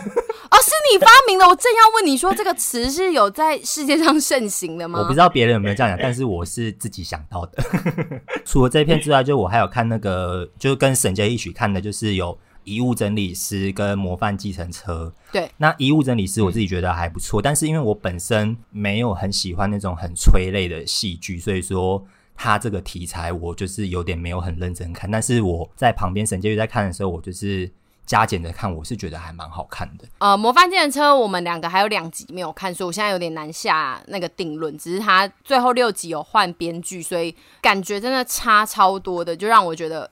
[0.51, 1.45] 哦，是你发明的。
[1.49, 5.01] 我正要问你说，这个词是有在世界上盛行的吗？
[5.01, 7.63] 我不知道别人有没有这样讲，但是我是自己想到的。
[8.47, 12.33] 除了这篇之外，就我还有看那个，就是跟沈杰一起看的，就是有
[12.63, 15.13] 《遗物整理师》跟《模范计程车》。
[15.33, 25.11] 对，那《遗物整理师》我自己觉得还不错，但是因为我本身没有很喜欢那种很催泪的戏剧，所以说他这个题材我就是有点没有很认真看。
[25.11, 27.71] 但是我在旁边沈杰宇在看的时候，我就是。
[28.07, 30.05] 加减的看，我是觉得还蛮好看的。
[30.19, 34.77] 呃，模范计程车我们两个还有两集没有看，所以我现在有点难下那个定论。
[34.77, 40.11] 只是他最后六集有换编剧，所以感觉真的差超多的，就让我觉得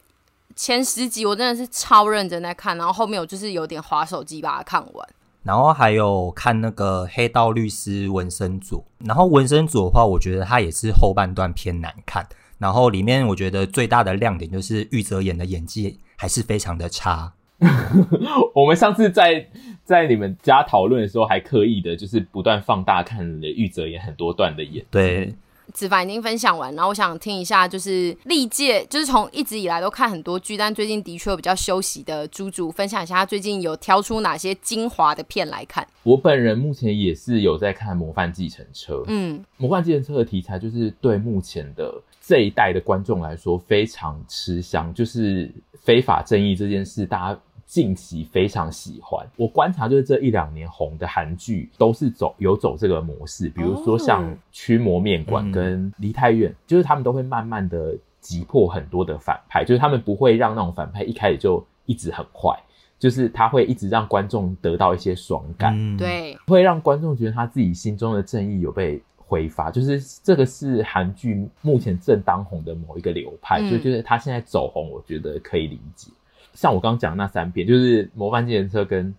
[0.57, 5.09] 前十集我真的是超认真在看，然后后面我就是有点划手机把它看完。
[5.43, 12.27] 然后还有看那个黑道律师文森佐，然后文森佐的话，我觉得他也是后半段偏难看。
[12.59, 17.33] 然后里面我觉得最大的亮点就是玉泽演的演技还是非常的差。
[18.55, 19.49] 我们上次在
[19.85, 24.85] 在你们家讨论的时候，还刻意的就是不断放大看了玉泽演很多段的演。
[24.91, 25.35] 对，
[25.73, 35.87] 子凡已经分享完，然后我想听一下，就是历届就是从一直以来都看很多剧，但最近的确有比较休息的猪猪，分享一下他最近有挑出哪些精华的片来看。
[36.03, 38.95] 我本人目前也是有在看《模范计程车》。
[39.09, 45.51] 嗯，《模范计程车》的题材就是对目前的这一代的观众来说非常吃香，就是
[45.83, 47.41] 非法正义这件事，大家。
[47.73, 49.27] 近期非常喜欢。
[49.35, 62.55] 我观察就是这一两年红的韩剧都是走有走这个模式，比如说像《驱魔面馆》跟《梨泰院》，就是他们都会慢慢的击破很多的反派，就是他们不会让那种反派一开始就一直很坏，
[62.99, 76.11] 就是他会一直让观众得到一些爽感，嗯、对，会让观众觉得他自己心中的正义有被挥发，就是这个是韩剧目前正当红的某一个流派，嗯、所以就是他现在走红，我觉得可以理解。
[76.55, 79.07] 像我刚刚讲的那三篇，就是《模范计程车》跟《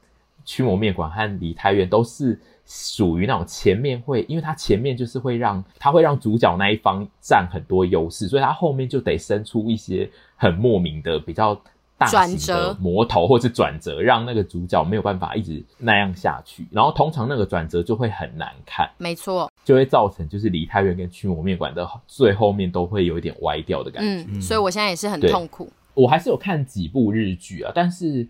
[0.45, 11.59] 驱魔面馆》和《梨泰院》，都是属于那种前面会，因为它前面就是会让它会让主角那一方占很多优势，所以它后面就得生出一些很莫名的比较。
[11.95, 24.25] 大型的魔头或是转折，让那个主角没有办法一直那样下去，然后通常那个转折就会很难看，没错，就会造成就是梨泰院跟驱魔面馆的最后面都会有一点歪掉的感觉。
[24.27, 25.71] 嗯，所以我现在也是很痛苦。
[25.93, 28.27] 我还是有看几部日剧啊，但是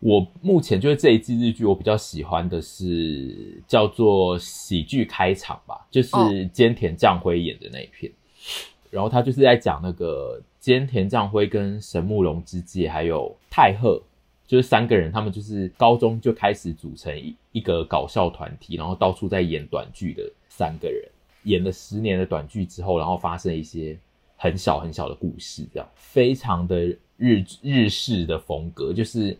[0.00, 6.10] 我目前就是这一季日剧，我比较喜欢的是叫做喜剧开场吧，就是
[6.50, 8.14] 菅田将晖演的那一片，哦、
[8.90, 10.40] 然后他就是在讲那个。
[10.62, 14.00] 菅田将晖跟神木隆之介还有太贺，
[14.46, 21.02] 就是三个人，他们就是高中就开始组成一一个搞笑团体，然后到处在演短剧的三个人，
[21.42, 23.98] 演了十年的短剧之后，然后发生一些
[24.36, 29.38] 很小很小的故事，这样非常的日日式的风格，就是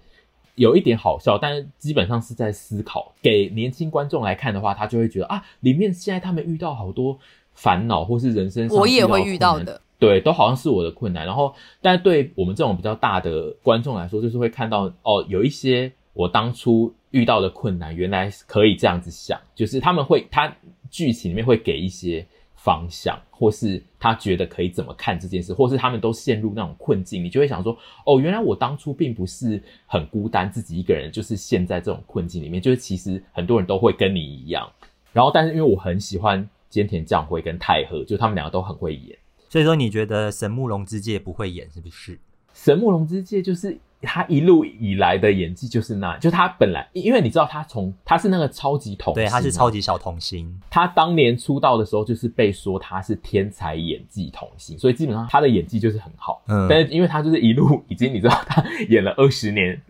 [0.54, 3.12] 有一点好笑，但是基本上是在思考。
[3.20, 7.18] 给年轻观众来看的话，他就会觉得啊，里面现在他们遇到好多
[7.54, 9.80] 烦恼，或是人生上我也会遇到的。
[9.98, 11.26] 对，都好像是我的困难。
[11.26, 20.54] 然后，但对我们这种比较大的观众来说，就是会看到哦，有一些我当初遇到的困难，原来可以这样子想，就是他们会，他
[20.90, 22.26] 剧情里面会给一些
[22.62, 34.70] 方向，或是他觉得可以怎么看这件事，或是他们都陷入那种困境，你就会想说，哦，原来我当初并不是很孤单，自己一个人就是陷在这种困境里面，就是其实很多人都会跟你一样。
[35.12, 39.18] 然后，但是因为我很喜欢菅田将晖跟太和，就他们两个都很会演。
[39.48, 42.18] 所以说，你觉得神木隆之介不会演是不是？
[42.54, 50.60] 神木隆之介就是他一路以来的演技就是那，就他本来，因为你知道他从他是那个超级童星，对，他是超级小童星。
[50.68, 56.42] 他当年出道的时候就是被说他是天才演技童星，所以基本上他的演技就是很好。
[56.48, 59.80] 嗯，但是因为他就是一路已经你知道他演了二十年，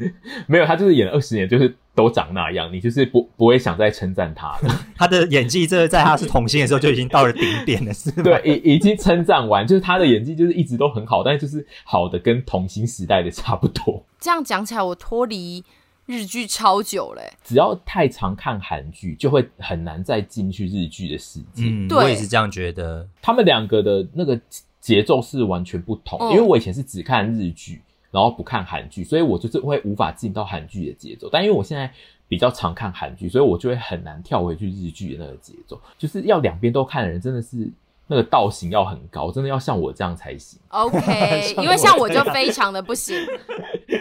[0.46, 1.76] 没有他就是演了二十年就是。
[1.94, 4.84] 都长那样，你就是不不会想再称赞他了。
[4.96, 8.22] 他的演技，这在他是童星的时候就已经到了顶点了，是吗？
[8.24, 14.04] 对，已已经称赞完，就是他的演技就是一直都很好，但是就是好的跟童星时代的差不多。
[14.18, 15.62] 这样讲起来，我脱离
[16.06, 17.22] 日剧超久了。
[17.44, 21.64] 只要太常看韩剧，就会很难再进去日剧的世界。
[21.94, 23.06] 我也是这样觉得。
[23.20, 24.40] 他们两个的那个
[24.80, 27.82] 节奏是完全不同，嗯，因为我以前是只看日剧。
[28.12, 31.28] 然后不看韩剧，所以我就是会无法进到韩剧的节奏。
[31.32, 31.92] 但因为我现在
[32.28, 35.80] 比较常看韩剧，所以我就会很难跳回去日剧的那个节奏。
[35.98, 37.68] 就是要两边都看的人，真的是
[38.06, 40.60] 那个道行要很高，真的要像我这样才行。
[40.68, 43.16] OK， 因为像我就非常的不行。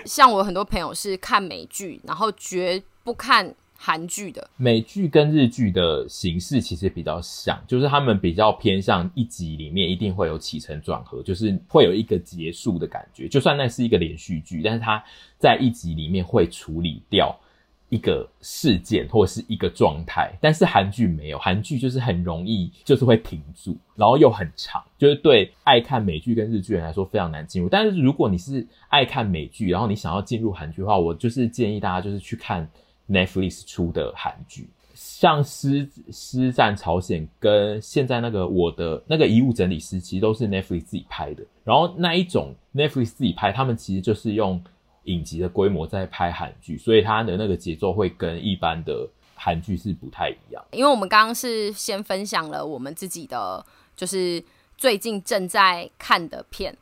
[0.05, 3.55] 像我很多朋友是看美剧，然后绝不看。
[3.83, 13.27] 韩剧的美剧跟日剧的形式其实比较像，就是他们比较偏向一集里面一定会有起承转合，就是会有一个结束的感觉。
[13.27, 15.03] 就算那是一个连续剧，但是它
[15.39, 17.35] 在一集里面会处理掉
[17.89, 20.31] 一个事件或是一个状态。
[20.39, 27.67] 但是韩剧没有，韩剧就是很容易就是会停住，然后又很长，就是对爱看美剧跟日剧人来说非常难进入。
[27.67, 32.69] 但是如果你是爱看美剧，然后你想要进入韩剧的话，我就是建议大家就是去看。
[33.11, 41.43] Netflix 出的韩剧，像师《师师战朝鲜》跟现在那个我的那个遗物整理师，其实都是 Netflix 自己拍的。
[41.65, 44.63] 然后那一种 Netflix 自己拍，他们其实就是用
[45.03, 50.63] 影集的规模在拍韩剧，所以它的那个节奏会跟一般的韩剧是不太一样。
[50.71, 54.41] 因为我们刚刚是先分享了我们自己的，就是
[54.77, 56.77] 最近正在看的片，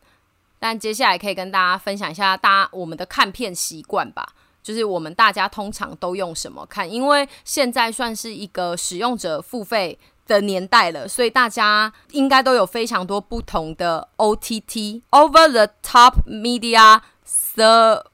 [0.59, 4.35] 但接下来可以跟大家分享一下大家我们的看片习惯吧。
[4.61, 6.89] 就是我们大家通常都用什么看？
[6.89, 17.01] 因为现在算是一个使用者付费的年代了，所以大家应该都有非常多不同的 OTT over the top media
[17.55, 18.05] 的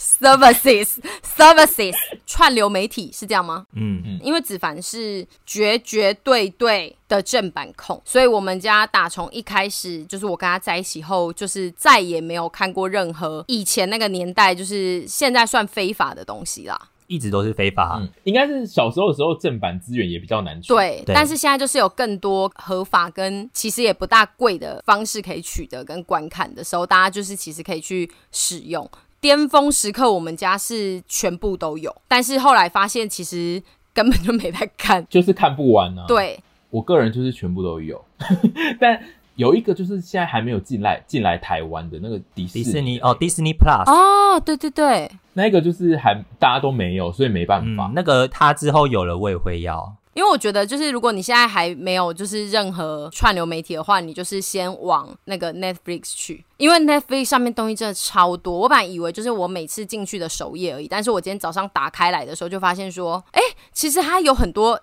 [0.00, 1.94] services services
[2.26, 3.66] 串流媒体是这样吗？
[3.74, 16.88] 嗯嗯，因为子凡是绝绝对对的正版控，所以我们家打从一开始就是我跟他在一起后，就是再也没有看过任何以前那个年代就是现在算非法的东西啦。
[17.06, 20.68] 一直都是非法，嗯，应该是小时候的时候正版资源也比较难取。
[20.68, 28.88] 对，对，但是现在就是有更多合法跟其实也不大贵的方式可以取得跟观看的时候，大家就是其实可以去使用。
[29.20, 36.04] 巅峰时刻，我们家是全部都有，但是后来发现其实根本就没在看， 就是看不完啊。
[36.08, 38.02] 对，我个人就是全部都有，
[38.80, 39.00] 但
[39.36, 47.86] 有一个就是现在还没有进来进来台湾的那个迪士尼，迪士尼哦，Disney Plus 哦，对对对，那个就是还大家都没有，所以没办法。
[47.86, 49.94] 嗯、那个他之后有了，我也会要。
[50.14, 58.58] 因为我觉得，就是如果你现在还没有就是任何串流媒体的话，你就是先往那个 Netflix 去，因为 Netflix 上面东西真的超多。
[58.58, 63.40] 我本来以为就是我每次进去的首页而已，但是我今天早上打开来的时候就发现说，哎，
[63.72, 64.80] 其实它有很多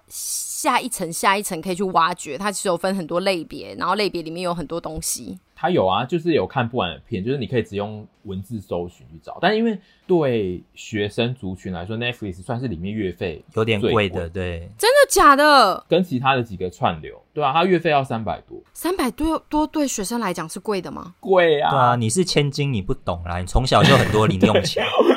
[0.58, 2.36] 下一层、下一层可以去挖掘。
[2.36, 5.38] 它其实有分很多类别，然后类别里面有很多东西。
[5.56, 9.38] 它有啊，就是有看不完的片，就是你可以只用文字搜寻去找。
[9.40, 15.86] 但因为对学生族群来说，Netflix 算是里面月费有点贵的，对，真的假的？
[15.88, 21.14] 跟其他的几个串流，对啊，它月费要三百多，三百多多对学生来讲是贵的吗？
[21.20, 21.70] 贵啊！
[21.70, 24.84] 对啊，你是千金，你不懂啦，你从小就很多零用钱。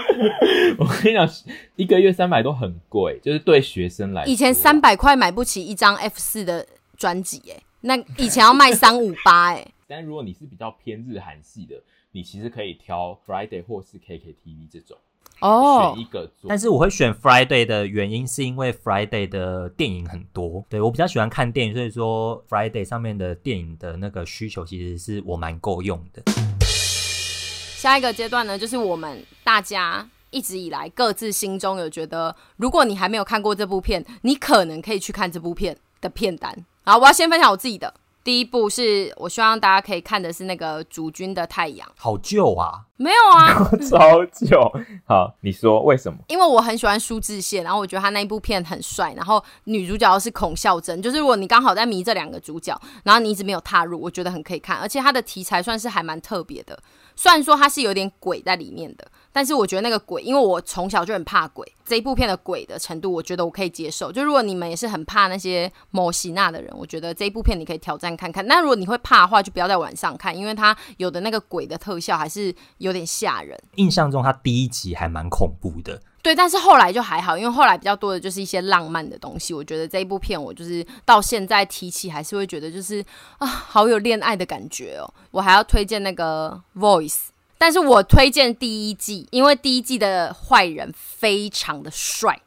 [0.79, 1.29] 我跟你讲，
[1.77, 9.67] 一个月三百多很贵，就是对学生来说，以前三百块买不起一张 F 四的专辑，哎，那以前要卖三五八，哎。
[9.89, 11.75] 但如果你是比较偏日韩系的，
[12.13, 14.97] 你其实可以挑 Friday 或是 KKTV 这种
[15.41, 16.49] 哦，选一个做。
[16.49, 26.23] 但是我会选 Friday 的原因是因为 Friday 的电影很多，对，我比较喜欢看电影，所以说 Friday 上面的电影的那个需求其实是我蛮够用的。
[26.61, 36.65] 下一个阶段呢，就是我们大家一直以来各自心中有觉得，如果你还没有看过这部片，你可能可以去看这部片的片单。
[36.85, 37.93] 好，我要先分享我自己的。
[38.23, 43.55] 第一部是我希望大家可以看的是那个主君的太阳，好旧啊，没有啊，
[43.89, 44.61] 超旧。
[45.07, 46.19] 好，你说为什么？
[46.29, 56.79] 因为我很喜欢苏志燮，然后我觉得他那一部片很帅，然后女主角是孔孝真，就是如果你刚好在迷这两个主角，然后你一直没有踏入，我觉得很可以看，而且它的题材算是还蛮特别的，
[57.17, 59.11] 虽然说它是有点鬼在里面的。
[59.33, 64.11] 但是我觉得那个鬼，因为我从小就很怕鬼，这一部片的鬼的程度，我觉得我可以接受。
[64.11, 68.45] 就如果你们也是很怕那些某西娜的人，我觉得这一部片你可以挑战看看。
[68.47, 73.57] 那如果你会怕的话，就不要在晚上看，因为它有的那个鬼的特效还是有点吓人。
[73.77, 76.35] 印象中它第一集还蛮恐怖的，对。
[76.35, 79.55] 但是后来就还好，因为后来比较多的就是一些浪漫的东西。
[79.55, 83.05] 我觉得这一部片我就是到现在提起还是会觉得就是
[83.39, 85.15] 啊，好有恋爱的感觉哦。
[85.31, 87.30] 我还要推荐那个 Voice。
[87.61, 92.41] 但是我推荐第一季，因为第一季的坏人非常的帅，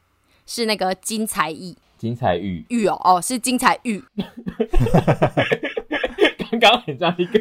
[0.47, 1.75] 是那个金财煜。
[1.99, 4.03] 金财玉玉哦哦，是金财玉。
[6.49, 7.39] 刚刚很像一个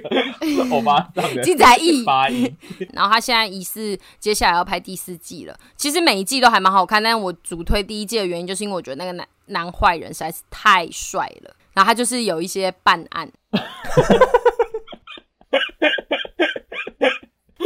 [0.70, 2.54] 欧巴桑的金财煜发音。
[2.92, 5.58] 然后他现在疑似接下来要拍第四季了。
[5.74, 11.56] 其实每一季都还蛮好看，但是我主推第一季的原因，就是因为我觉得那个男男坏人实在是太帅了。
[11.72, 13.32] 然后他就是有一些办案。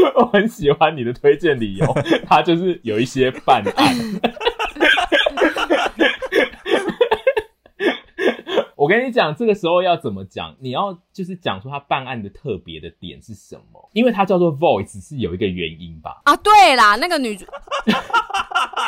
[0.14, 1.87] 我很喜欢你的推荐理由，
[2.27, 3.95] 他就是有一些办案。
[8.77, 10.55] 我跟你讲，这个时候要怎么讲？
[10.61, 13.90] 你要就是讲出他办案的特别的点是什么？
[13.95, 16.21] 因为他叫做 Voice，是有一个原因吧？
[16.25, 17.45] 啊，对啦，那个女主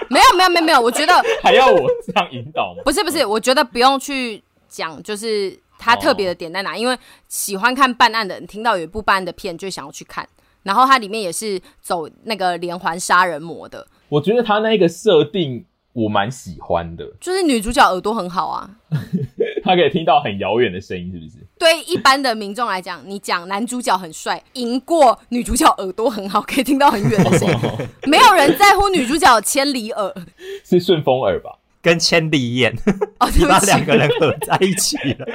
[0.08, 2.82] 没有没有没有没有，我觉得还要我这样引导吗？
[2.84, 6.76] 不是不是，我觉得不用去讲，就是他特别的点在哪？
[6.76, 10.28] 因为喜欢看办案的人，听到有一部办案的片，就想要去看。
[10.68, 18.68] 然后它里面也是走那个连环杀人魔的，我觉得它那个设定我蛮喜欢的，就是女主角耳朵很好啊，
[19.64, 21.38] 她可以听到很遥远的声音，是不是？
[21.58, 30.14] 对一般的民众来讲，你讲男主角很帅，赢过女主角耳朵很好，可以听到很远的声音， 没有人在乎女主角千里耳，
[30.62, 31.57] 是顺风耳吧？
[31.80, 32.74] 跟千里眼，
[33.20, 35.26] 哦， 你把两个人合在一起了。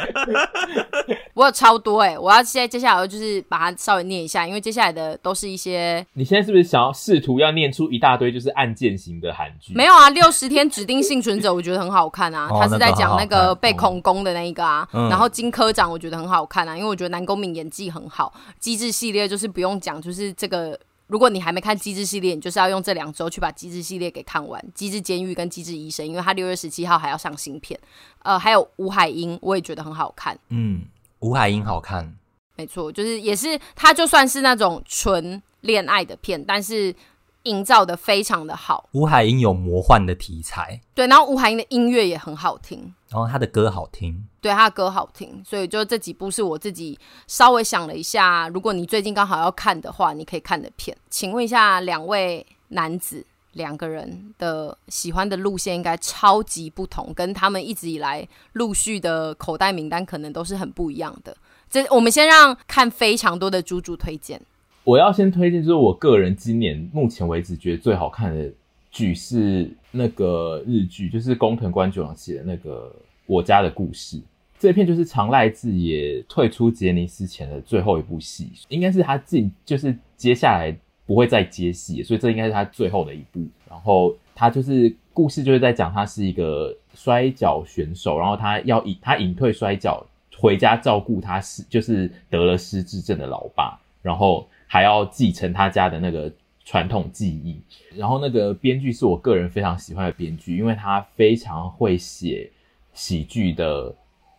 [1.34, 6.06] 我有超多哎、欸，我要现在接下来就是把它稍微念一下，因为接下来的都是一些。
[6.14, 9.74] 你现在是不是想要试图要念出一大堆就是案件型的韩剧？
[9.74, 14.88] 没有啊，六十天指定幸存者我觉得很好看啊，他是在讲那个被恐攻的那一个啊。
[14.92, 18.34] 哦、然后金科长我觉得很好看啊，因为我觉得南宫珉演技很好。
[18.60, 20.78] 机智系列就是不用讲，就是这个。
[21.08, 27.80] 如果你还没看《机智》系列，你就是要用这两周去把《机智》系列给看完，《机智监狱》跟《机智医生》，因为他六月十七号还要上新片。
[28.24, 30.38] 呃，还有吴海英，我也觉得很好看。
[30.50, 30.82] 嗯，
[31.20, 32.16] 吴海英好看，
[32.56, 36.96] 没错，就是也是他就算是那种纯恋爱的片，但是
[37.44, 38.90] 营造的非常的好。
[38.94, 44.26] 吴海英有魔幻的题材，对，然后吴海英的音乐也很好听，然后他的歌好听。
[44.42, 50.96] 对，他的歌好听，所以就这几部是我自己稍微想了一下，如果你最近刚好要看的话，你可以看的片。
[51.10, 61.36] 请问一下两位男子，两个人的喜欢的路线应该超级不同，跟他们一直以来陆续的口袋名单可能都是很不一样的。
[61.70, 64.42] 这我们先让看非常多的猪猪推荐。
[64.84, 68.52] 我要先推荐，就是我个人今年目前为止觉得最好看的
[68.92, 72.94] 剧是那个日剧，就是工藤官九郎写的那个
[73.26, 74.18] 《我家的故事》。
[74.60, 80.76] 这片就是长濑智也退出杰尼斯前的最后一部戏，应该是他进，就是接下来
[81.06, 83.42] 不会再接戏，所以这应该是他最后的一部。
[83.70, 90.06] 然后他就是故事就是在讲他是一个摔跤选手，然后他要隐他隐退摔跤，
[90.38, 94.46] 回家照顾他是就是得了失智症的老爸，然后。
[94.68, 96.32] 还要继承他家的那个
[96.66, 97.62] 传统技艺，
[97.96, 102.50] 然后那个编剧是我个人非常喜欢的编剧，因为他非常会写
[102.94, 103.94] 喜剧的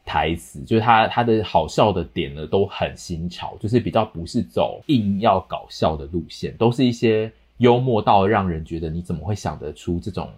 [0.04, 10.30] 台词，就是他他的好笑的点呢都很新潮，就是比较不是走硬要搞笑的路线，都是一些幽默到让人觉得你怎么会想得出这种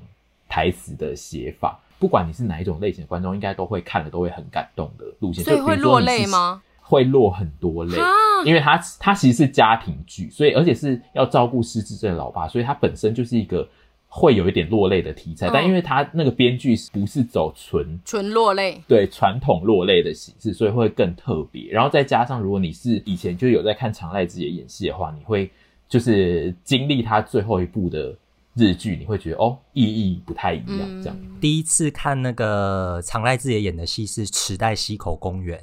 [0.48, 6.62] 台词的写法，不管你是哪一种类型的观众，应该都会看了都会很感动的路线，所以会落泪吗？
[6.88, 7.98] 会落很多泪，
[8.44, 13.68] 因为他他其实是家庭剧，所以而且是要照顾失智症的老爸，所以他本身就是一个
[14.06, 15.48] 会有一点落泪的题材。
[15.48, 21.72] 嗯、但因为他那个编剧不是走纯纯落泪，对传统落泪的形式，所以会更特别。
[21.72, 25.50] 然后再加上，如果你是以前就有在看长濑智也演戏的话，你会
[25.88, 28.14] 就是经历他最后一部的
[28.54, 31.02] 日剧，你会觉得哦，意义不太一样。
[31.02, 35.58] 这样、嗯、第一次看那个长濑智也演的戏是《池袋西口公园》。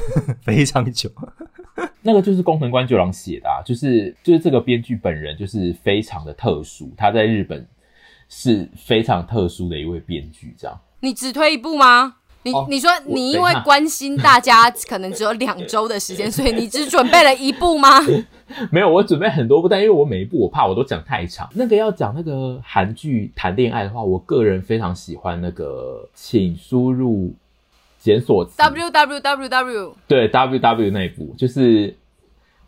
[0.42, 1.10] 非常久，
[2.02, 7.66] 那个就是工藤官九郎写的啊，就是就是这个编剧本人就是非常的特殊，他在日本
[8.28, 10.54] 是非常特殊的一位编剧。
[10.58, 12.16] 这样，你只推一部吗？
[12.44, 18.00] 你、哦、你说你因为关心大家， 可能只有两周的时间，所以你只准备了一部吗？
[18.70, 21.48] 没有，我准备很多部，但因为我每一部我怕我都讲太长。
[21.52, 27.34] 那个要讲那个韩剧谈恋爱的话，我个人非常喜欢那个，请输入。
[27.98, 31.94] 检索 w w w w 对 w w 那一部就是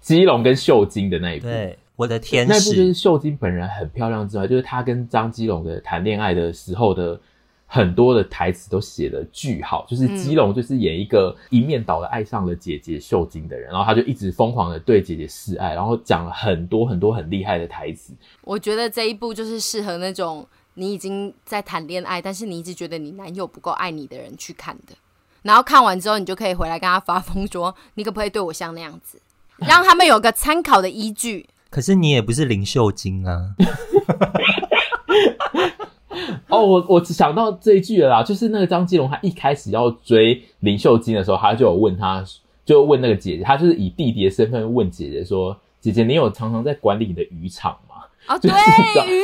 [0.00, 7.20] 基隆跟秀晶的那一部，对，我的天使，那部就是秀晶本人很漂亮之外，就是她跟张基隆的谈恋爱的时候的
[7.66, 18.12] 很多的台词都写的巨好，就是基隆就是演一个一面倒的爱上了姐姐秀晶的人，然后他就一直疯狂的对姐姐示爱，然后讲了很多很多很厉害的台词。
[18.42, 24.94] 我觉得这一部就是适合那种你已经在谈恋爱，但是你一直觉得你男友不够爱你的人去看的。
[25.42, 29.20] 然后看完之后，你就可以回来跟他发疯说：“你可不可以对我像那样子？”
[29.66, 31.48] 让他们有个参考的依据。
[31.70, 33.54] 可是你也不是林秀晶啊。
[36.48, 42.24] 哦，我我只想到这一句了啦，就是那个张基龙，他一开始要追林秀晶的时候，他就有问他，
[42.64, 47.89] 就问那个姐姐，他就是以弟弟的身份问姐姐说：“姐姐，你有常常在管理你的渔场吗？”
[48.26, 48.50] 啊， 对，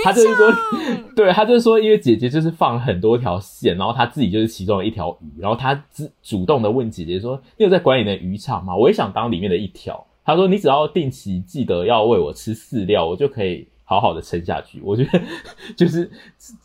[0.03, 0.53] 他就是说，
[1.15, 8.75] 对，他就是说，因为姐姐就是放了很多条线，然后他自己就是其中的一条鱼，然后他自主动的问姐姐说：“你有在管理你的渔场吗？
[8.75, 15.23] 我也想当里面的一条。”他说：“你只要定期记得要喂我吃饲料，我就可以好好的撑下去。”我觉得
[15.77, 16.11] 就是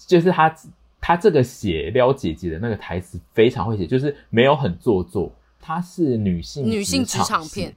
[0.07, 0.55] 就是他
[0.99, 7.71] 他这个写撩姐姐的那个台词非常会写，就是没有很做作，她是女性女性职场片，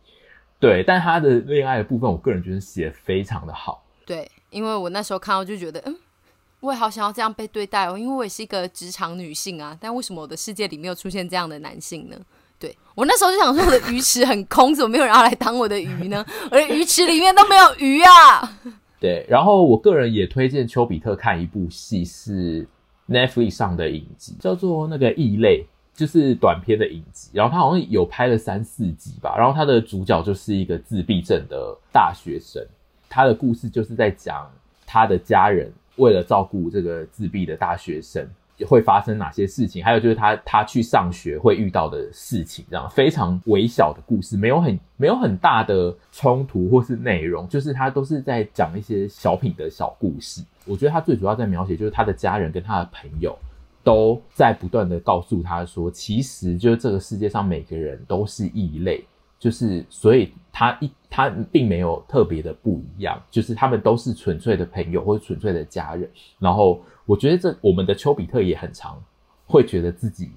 [0.58, 4.26] 对，但她的恋爱的部分，我个人觉得写的非常的好，对。
[4.54, 5.96] 因为我那时候看到就觉得，嗯，
[6.60, 9.76] 我也好想要这样被对待哦，因为我也是一个职场女性啊。
[9.80, 12.16] 但为什么我的世界里没有出现这样的男性呢？
[12.58, 16.24] 对，我那时候就想说，我的鱼池很空，怎么没有人要来当我的鱼呢？
[16.50, 18.58] 我的鱼池里面都没有鱼啊。
[19.00, 22.66] 对，然后我个人也推荐丘比特看一部戏，是
[23.08, 27.28] Netflix 上的影集，叫做那个异类，就是短片的影集。
[27.34, 29.34] 然后他好像有拍了三四集吧。
[29.36, 32.64] 然后他的主角就是一个自闭症的大学生。
[33.14, 34.50] 他的故事就是在讲
[34.84, 38.28] 他的家人为了照顾这个自闭的大学生
[38.66, 50.42] 会发生哪些事情，还有就是他他去上学会遇到的事情，这样非常微小的故事，没有很没有很大的冲突或是内容，就是他都是在讲一些小品的小故事。
[50.66, 53.38] 我觉得他最主要在描写就是他的家人跟他的朋友
[53.84, 59.04] 都在不断的告诉他说，其实就是这个世界上每个人都是异类。
[59.44, 66.08] 就是，所以他一他并没有特别的不一样，就是他们都是纯粹的朋友或者纯粹的家人。
[66.38, 68.98] 然后我觉得这我们的丘比特也很常
[69.44, 70.30] 会觉得自己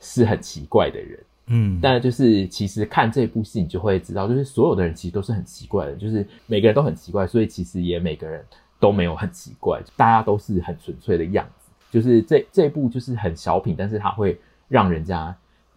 [0.00, 8.44] 是很奇怪的人，嗯，但就是其实看这部戏你就会知道，就是所有的人其实都是很奇怪的，就是每个人都很奇怪，所以其实也每个人
[8.80, 11.70] 都没有很奇怪，大家都是很纯粹的样子。
[11.92, 14.36] 就是这这部就是很小品，但是它会
[14.66, 15.32] 让人家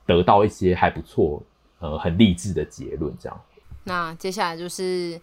[0.07, 1.43] 得到一些还不错。
[1.81, 3.41] 呃，很励志的结论，这样。
[3.83, 5.19] 那接下来就是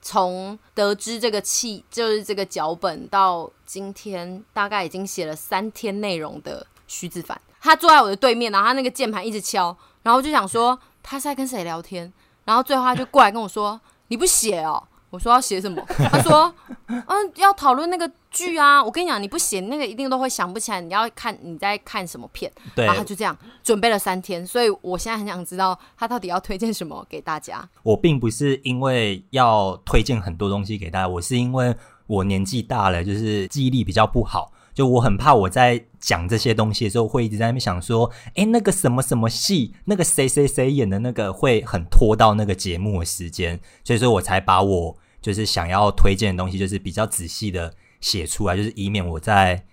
[0.00, 12.10] 从得知这个气，就是这个脚本到今天，大概已经写了三天内容的徐子凡，他坐在我的对面，然后他那个键盘一直敲，然后就想说他在跟谁聊天，
[12.44, 13.78] 然后最后他就过来跟我说
[14.08, 15.82] ：“你不写哦？”我说要写什么？
[16.10, 16.52] 他说，
[16.86, 18.82] 嗯，要讨论那个剧啊。
[18.82, 20.80] 我跟你讲，你不写那个，一定都会想不起来。
[20.80, 22.50] 你要看你在看什么片。
[22.74, 22.84] 对。
[22.84, 27.66] 然后他就这样准备了三天，所以我现在很想知道他到底要推荐什么给大家。
[27.82, 31.74] 我并不是因为要推荐很多东西给大家，我是因为
[32.06, 34.52] 我年纪大了，就是记忆力比较不好。
[34.78, 49.64] 就我很怕我在讲这些东西的时候，会一直在那边想说，哎，那个什么什么戏，那个谁谁谁演的那个，会很拖到那个节目的时间，所以说我才把我就是想要推荐的东西，就是比较仔细的写出来，就是以免我在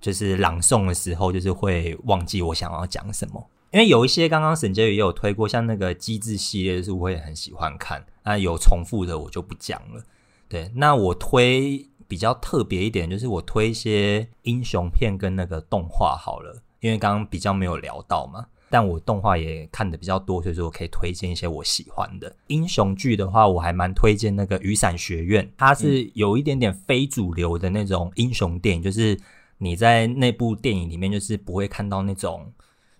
[0.00, 3.50] 就是朗诵的时候，就是会忘记我想要讲什么。
[3.72, 10.02] 因为有一些刚刚沈婕妤也有推过，像那个机智系列，是我也很喜欢看，那有重复的我就不讲了。
[10.48, 11.88] 对，那我推。
[12.08, 18.46] 比较特别一点，就是我推一些英雄片跟那个动画好了，因为刚刚比较没有聊到嘛。
[18.68, 29.16] 但我动画也看的比较多，所以说我可以推荐一些我喜欢的英雄剧的话，我还蛮推荐那个《雨伞学院》，它是有一点点非主流的那种英雄电影，就是
[29.58, 32.52] 你在那部电影里面就是不会看到那种，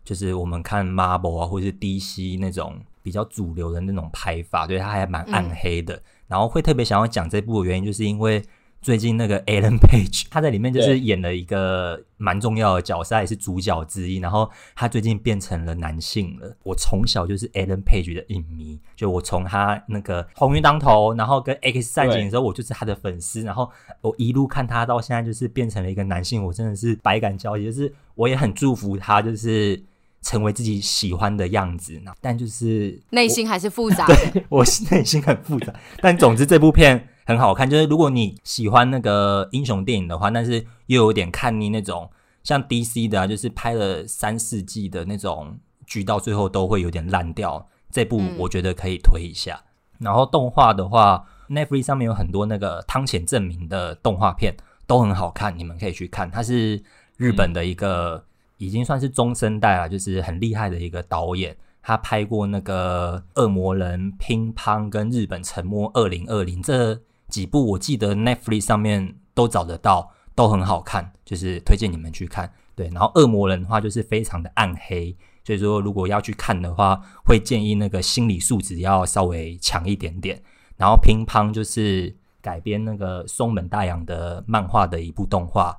[0.05, 6.01] 就是我们看 Marvel 啊或者是 DC 那种比较主流的那种拍法，对，它还蛮暗黑的。
[6.29, 8.41] 然后会特别想要讲这部的原因，就是因为。
[8.87, 14.19] 最近那个 Alan Page， 他在里面就是演了一个蛮重要的角色，也是主角之一。
[14.19, 16.57] 然后他最近变成了男性了。
[16.63, 23.43] 我从小就是 Alan Page 的影迷，就我从他那个《红运当头》，然后跟 X 战警的时候，我就是他的粉丝。
[23.43, 23.69] 然后
[24.03, 27.65] 我一路看他到现在，就是变成了一个男性，我真的是百感交集。
[27.65, 29.83] 就是我也很祝福他，就是
[30.27, 32.03] 成为自己喜欢的样子。
[32.21, 34.07] 但就是内心还是复杂。
[34.33, 35.73] 对，我是内心很复杂。
[36.03, 37.09] 但总之这部片。
[37.29, 42.09] 很好看，就是如果你喜欢那个英雄电影的话，但是又有点看腻那种
[42.45, 45.59] 像 DC 的啊，就是拍了三四季的那种
[45.89, 47.67] 剧，到最后都会有点烂掉。
[47.91, 49.61] 这部我觉得可以推一下。
[49.99, 54.55] 嗯、然后动画的话，Netflix 上面有很多那个汤浅证明的动画片
[54.87, 56.31] 都很好看，你们可以去看。
[56.31, 56.81] 它是
[57.17, 58.25] 日本的一个
[58.57, 61.57] 已经算是中生代了，就是很厉害的一个导演。
[61.83, 67.01] 他拍过那个《恶魔人》、《乒乓》跟《日本沉没二零二零》这。
[67.29, 72.53] 几部我记得 Netflix 上面都找得到，都很好看，就是推荐你们去看。
[72.77, 80.41] 对，然后恶魔人的话就是非常的暗黑，所以说如果要去看的话，会建议那个心理素质要稍微强一点点。
[80.77, 85.77] 然后乒乓就是改编那个松本大洋的漫画的一部动画，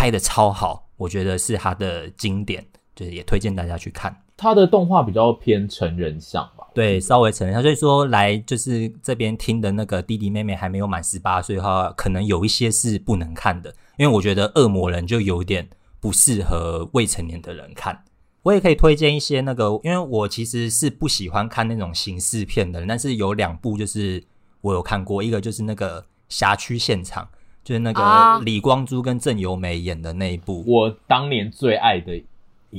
[0.00, 4.16] 拍的超好，我觉得是他的经典，就是也推荐大家去看。
[4.34, 6.66] 他的动画比较偏成人向吧？
[6.72, 7.62] 对，稍微成人向。
[7.62, 15.68] 所以说来就是这边听的那个弟弟妹妹还没有满十八岁的话，可能有一些是不能看的，因为我觉得恶魔人就有点
[16.00, 18.02] 不适合未成年的人看。
[18.40, 24.24] 我也可以推荐一些那个，因为我其实是不喜欢看那种刑事片的，但是有两部就是
[24.62, 27.28] 我有看过，一个就是那个辖区现场，
[27.62, 32.24] 就是那个李光洙跟郑有美演的那一部，我当年最爱的。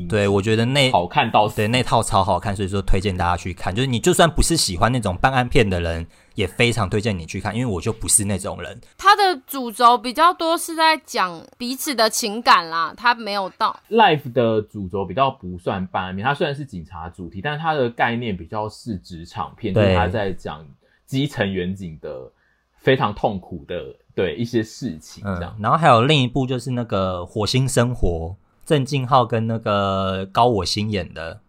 [0.08, 3.76] 对，我觉得那好看到对那套超好看，所以说推荐大家去看。
[3.76, 8.80] 就是你就算不是喜欢那种办案片的人，也非常推荐你去看，因为我就不是那种人。
[8.98, 20.66] 他的主轴比较多是在讲彼此的情感啦，他没有到 Life 的主轴比较不算办案片，它虽然是警察主题，但是他的概念比较是职场片，对，就是他在讲
[21.06, 22.32] 基层远景的
[22.78, 25.56] 非常痛苦的对一些事情这样。
[25.58, 28.36] 嗯，然后还有另一部就是那个火星生活。
[28.64, 31.42] 郑敬浩跟那个高我心演的，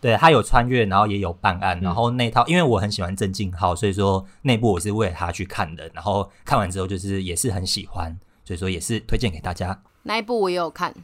[0.00, 9.82] 对，他有穿越，然后也有办案，嗯、然后那套因为我很喜欢郑敬浩，所以说那部我是为了他去看的，然后看完之后就是也是很喜欢，所以说也是推荐给大家。
[10.04, 10.94] 那一部我也有看，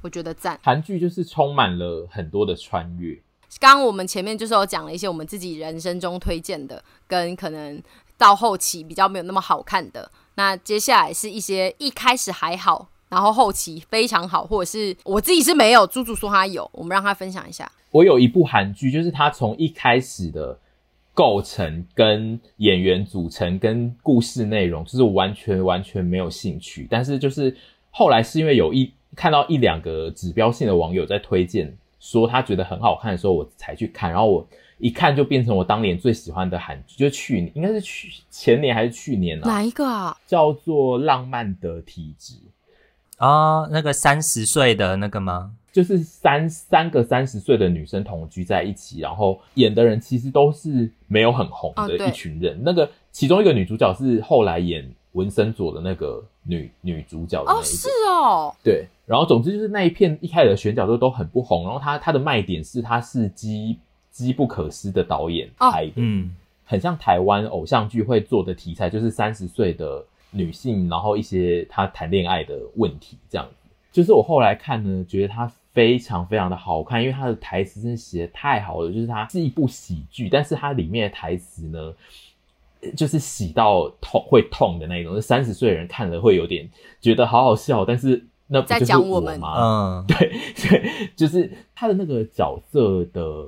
[0.00, 0.58] 我觉得赞。
[0.64, 3.14] 韩剧就是充满了很多的穿越。
[3.60, 7.80] 刚刚我们前面就是有讲了一些我们自己人生中推荐的，跟可能
[8.16, 10.10] 到后期比较没有那么好看的，
[10.40, 12.88] 那接下来是一些一开始还好。
[13.10, 17.68] 然后后期非常好，或者是我自己是没有，猪猪说他有，我们让他分享一下。
[17.90, 20.56] 我有一部韩剧，就是他从一开始的
[21.12, 26.86] 构成、跟演员组成、跟故事内容，就是完全完全没有兴趣。
[26.88, 27.54] 但是就是
[27.90, 34.08] 后来是因为有一看到一两个指标性的网友在推荐，说他觉得很好看的时候，我才去看。
[34.08, 34.48] 然后我
[34.80, 39.46] 一看就变成我当年最喜欢的韩剧，就是去年应该是去前年还是去年啊？
[39.46, 40.16] 哪一个啊？
[40.26, 42.34] 叫做《浪漫的体质》。
[43.18, 45.52] 啊、哦，那个三十岁的那个吗？
[45.70, 52.56] 就是三三个三十岁的女生同居在一起，然后演的人其实都是没有很红的一群人。
[52.56, 57.60] 哦、那个其中一个女主角是后来演文森佐的那个女女主角的那一个。
[57.60, 58.54] 哦，是哦。
[58.64, 63.78] 对，然后总之就是那一片一开始的选角都都很不红，然后她她的卖点是她是机
[64.24, 66.36] 机不可失的导演拍的，哦、嗯。
[66.64, 73.68] 很像台湾偶像剧会做的题材，就是三十岁的女性，然后一些她谈恋爱的问题这样子。
[73.90, 78.92] 就是我后来看呢，觉得她非常非常的好看，因为她的台词真的写的太好了。
[78.92, 81.92] 就是它是一部喜剧，但是它里面的台词呢，
[82.96, 85.20] 就是喜到痛会痛的那种。
[85.20, 89.56] 三十岁的人看了会有点觉得好好笑，但是那不就是我吗？
[89.58, 93.44] 嗯，对对，就是他的那个角色的。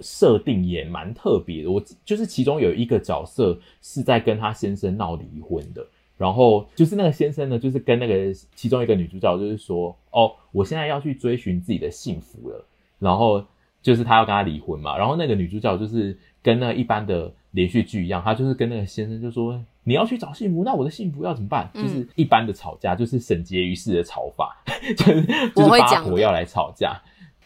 [0.00, 5.84] 设定也蛮特别的，我就是其中有一个角色是在跟他先生闹离婚的，
[6.16, 12.64] 然后就是那个先生呢，就是跟那个其中一个女主角就是说，哦，我现在要去追寻自己的幸福了，
[13.00, 13.44] 然后
[13.82, 21.68] 就是他要跟他离婚嘛，然后那个女主角就是跟那一般的连续剧一样，她就是跟那个先生就说，你要去找幸福，那我的幸福要怎么办？
[21.74, 24.56] 嗯、就是一般的吵架，就是沈洁于世的吵法，
[24.96, 25.22] 就是
[25.56, 27.00] 就是八婆要来吵架，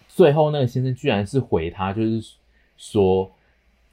[0.07, 2.35] 最后那个先生居然是回他就是。
[2.83, 3.31] 说，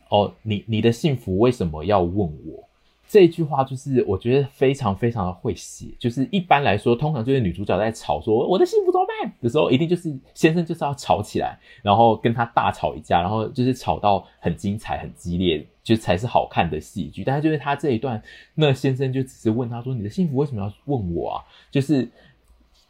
[0.09, 2.67] 哦，你你的幸福为什么要问我？
[3.07, 5.87] 这句话就是我觉得非常非常的会写。
[5.99, 17.23] 就是一般来说，通常就是女主角在吵说我的幸福怎么办的时候，一定就是先生就是要吵起来，然后跟他大吵一架，然后就是吵到很精彩、很激烈，就才是好看的戏剧。
[17.23, 18.19] 但是就是他这一段，
[18.55, 22.09] 那先生就只是问他说：“你的幸福为什么要问我啊？”就是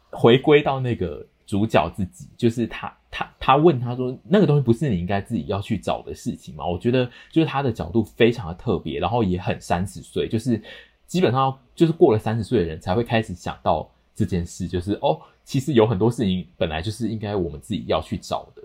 [0.08, 1.26] 回归到那个。
[1.50, 10.62] 主角自己就是他，他他问他说：“那个东西不是你应该自己要去找的事情吗？”我觉得就是他的角度非常的特别，然后也很三十岁，就是
[11.08, 18.62] 基本上就是过了三十岁的人才会开始想到这件事，就是哦，其实有很多事情本来就是应该我们自己要去找的。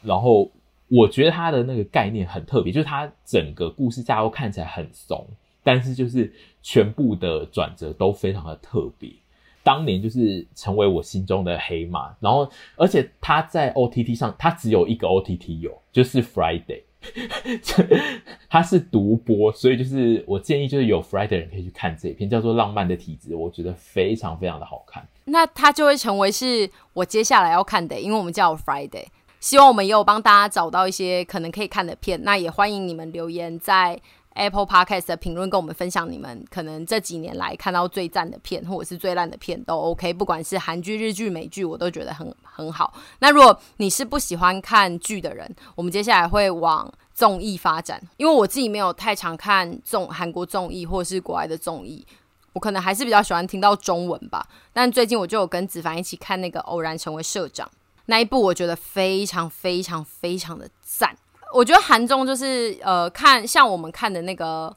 [0.00, 0.50] 然后
[0.88, 5.28] 我觉得他的那个概念很特别，就是他整个故事架构看起来很怂，
[5.62, 9.12] 但是就是全部的转折都非常的特别。
[9.64, 16.82] 当年就是成为我心中的黑马，然后而且他在 OTT 上，他只有一个 OTT 有，就是 Friday，
[18.50, 25.06] 他是独播，所以就是我建议就是有 Friday 的人可以去看这一篇，叫做《浪漫的体质》，我觉得非常非常的好看。
[25.24, 29.06] 那他就会成为是我接下来要看的，因为我们叫 Friday，
[29.38, 34.00] 希望我们也有帮大家找到一些可能可以看的片，那也欢迎你们留言在。
[34.34, 42.94] Apple Podcast 的评论跟我们分享你们可能这几年来看到最赞的片，或者是最烂的片都 OK，不管是韩剧、日剧、美剧，我都觉得很很好。
[43.18, 52.06] 那如果你是不喜欢看剧的人，我们接下来会往综艺发展，因为我自己没有太常看综韩国综艺或者是国外的综艺，
[52.54, 54.46] 我可能还是比较喜欢听到中文吧。
[54.72, 57.66] 但最近我就有跟子凡一起看那个《偶然成为社长》
[58.06, 61.16] 那一部，我觉得非常非常非常的赞。
[61.52, 64.74] 我觉得韩综就是呃，看像我们看的那个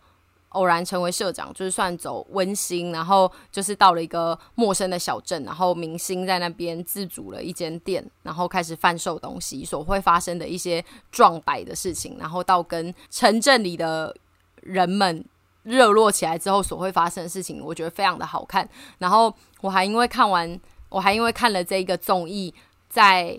[0.49, 14.15] 偶然成为社长，就是算走温馨，然后就是到了一个陌生的小镇，然后明星在那边自主了一间店，然后开始贩售东西，所会发生的一些撞摆的事情，然后到跟城镇里的
[14.61, 15.23] 人们
[15.63, 18.67] 热络起来之后所会发生的事情，我觉得非常的好看。
[18.97, 20.59] 然后我还因为看完，
[20.89, 22.53] 我还因为看了这一个综艺，
[22.89, 23.37] 在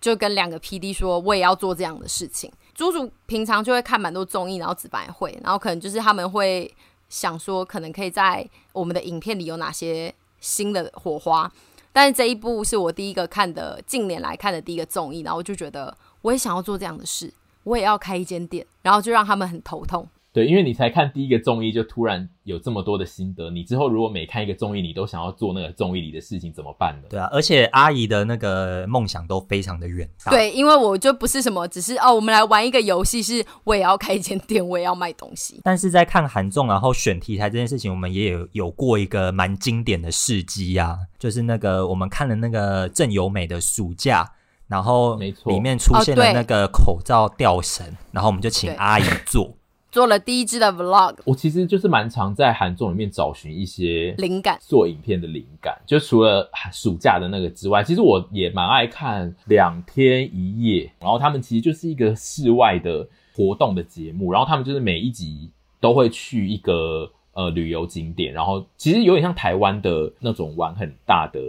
[0.00, 2.52] 就跟两个 PD 说，我也要做这样的事情。
[2.78, 6.72] 猪猪平常就会看蛮多综艺，然后子白会，然后可能就是他们会
[7.08, 11.50] 想说，可能可以在我们的影片里有哪些新的火花。
[11.92, 20.08] 但是这一部是我第一个看的，近年来看的第一个综艺，然后我就觉得我也想要做这样的事，我也要开一间店，然后就让他们很头痛。
[20.38, 23.50] 对，因为你才看第一个综艺，就突然有这么多的心得。
[23.50, 27.08] 你之后如果每看一个综艺，你都想要做那个综艺里的事情，怎么办呢？
[27.10, 30.30] 对啊，而且阿姨的那个梦想都非常的远大。
[30.30, 35.60] 对，因为我就不是什么，只是哦，我们来玩一个游戏，是我也要开一间店，我也要卖东西。
[35.64, 44.30] 但是在看韩综，然后选题材这件事情，我们也有有过一个蛮经典的事迹啊，就是那个我们看了那个郑有美的暑假，
[44.68, 49.57] 然后没错，里面出现了那个口罩吊绳，然后我们就请阿姨做。
[49.98, 55.76] 做了第一支的 vlog，我其实就是蛮常在韩综里面找寻一些灵感，做影片的灵感。
[55.84, 60.88] 就除了暑假的那个之外，其实我也蛮爱看两天一夜。
[61.00, 71.40] 然后他们其实就是一个室外的活动的节目，然后他们就是每一集都会去一个呃旅游景点，然后其实有点像台湾的那种玩很大的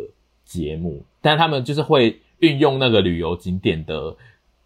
[0.44, 4.16] 节目，但是他们就是会运用那个旅游景点的。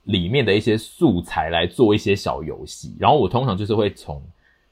[0.04, 4.22] 里面的一些素材来做一些小游戏，然后我通常就是会从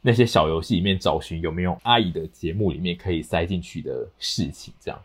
[0.01, 4.99] 那些小游戏里面找寻有没有阿姨的节目里面可以塞进去的事情，这样。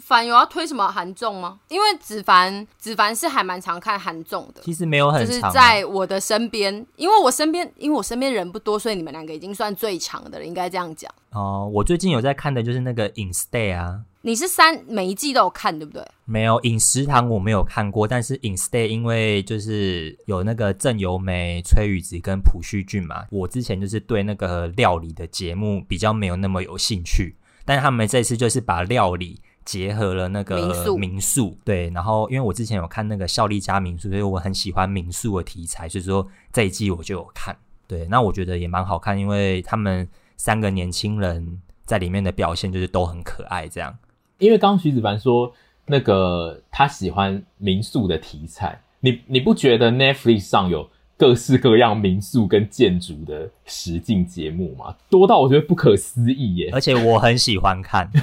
[0.00, 1.58] 凡有要推什么韩综吗？
[1.68, 11.12] 因为子凡子凡是还蛮常看韩综的，其实没有很长，就是在我的身边，因为我身边因为我身边人不多，所以你们两个已经算最长的了，应该这样讲。
[11.32, 16.04] 哦，我最近有在看的就是那个 In Stay 啊，你是三每一季都有看对不对？
[16.24, 37.56] 没有，饮食堂我没有看过，但是 Instead 因为就是有那个郑由美、崔宇植跟朴叙俊嘛，我之前就是对那个料理的节目比较没有那么有兴趣，但是他们这次就是把料理结合了那个民宿，民宿对，然后因为我之前有看那个孝利家民宿，所以我很喜欢民宿的题材，所以说这一季我就有看，
[37.86, 40.06] 对，那我觉得也蛮好看，因为他们
[40.36, 43.96] 三个年轻人在里面的表现就是都很可爱，这样。
[44.38, 45.52] 因为刚刚徐子凡说
[45.86, 54.94] 那个他喜欢民宿的题材，你你不觉得 Netflix 上有各式各样民宿跟建筑的实境节目吗？
[55.10, 56.70] 多到我觉得不可思议耶！
[56.72, 58.08] 而且我很喜欢看，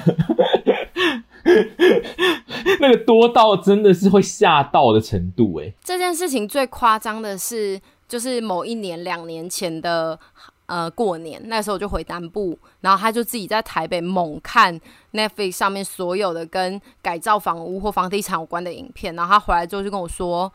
[2.80, 5.74] 那个多到真的是会吓到的程度诶。
[5.84, 10.18] 这件事情最夸张的是，就是某一年两年前的。
[10.66, 14.80] 呃，过年那时候我就回南部，然后他就自己在台北猛看
[15.12, 20.52] Netflix 上面所有的跟改造房屋或房地产有关的影片，然后他回来之后就跟我说，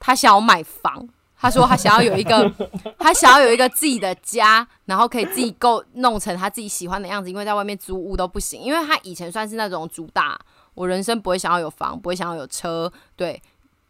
[0.00, 1.06] 他想要买房，
[1.38, 2.50] 他说他想要有一个，
[2.98, 10.40] 他想要有一个自己的家，然后可以自己够弄成他自己喜欢的样子，因为在外面租屋都不行，因为他以前算是那种主打，
[10.74, 13.42] 我人生不会想要有房，不会想要有车，对。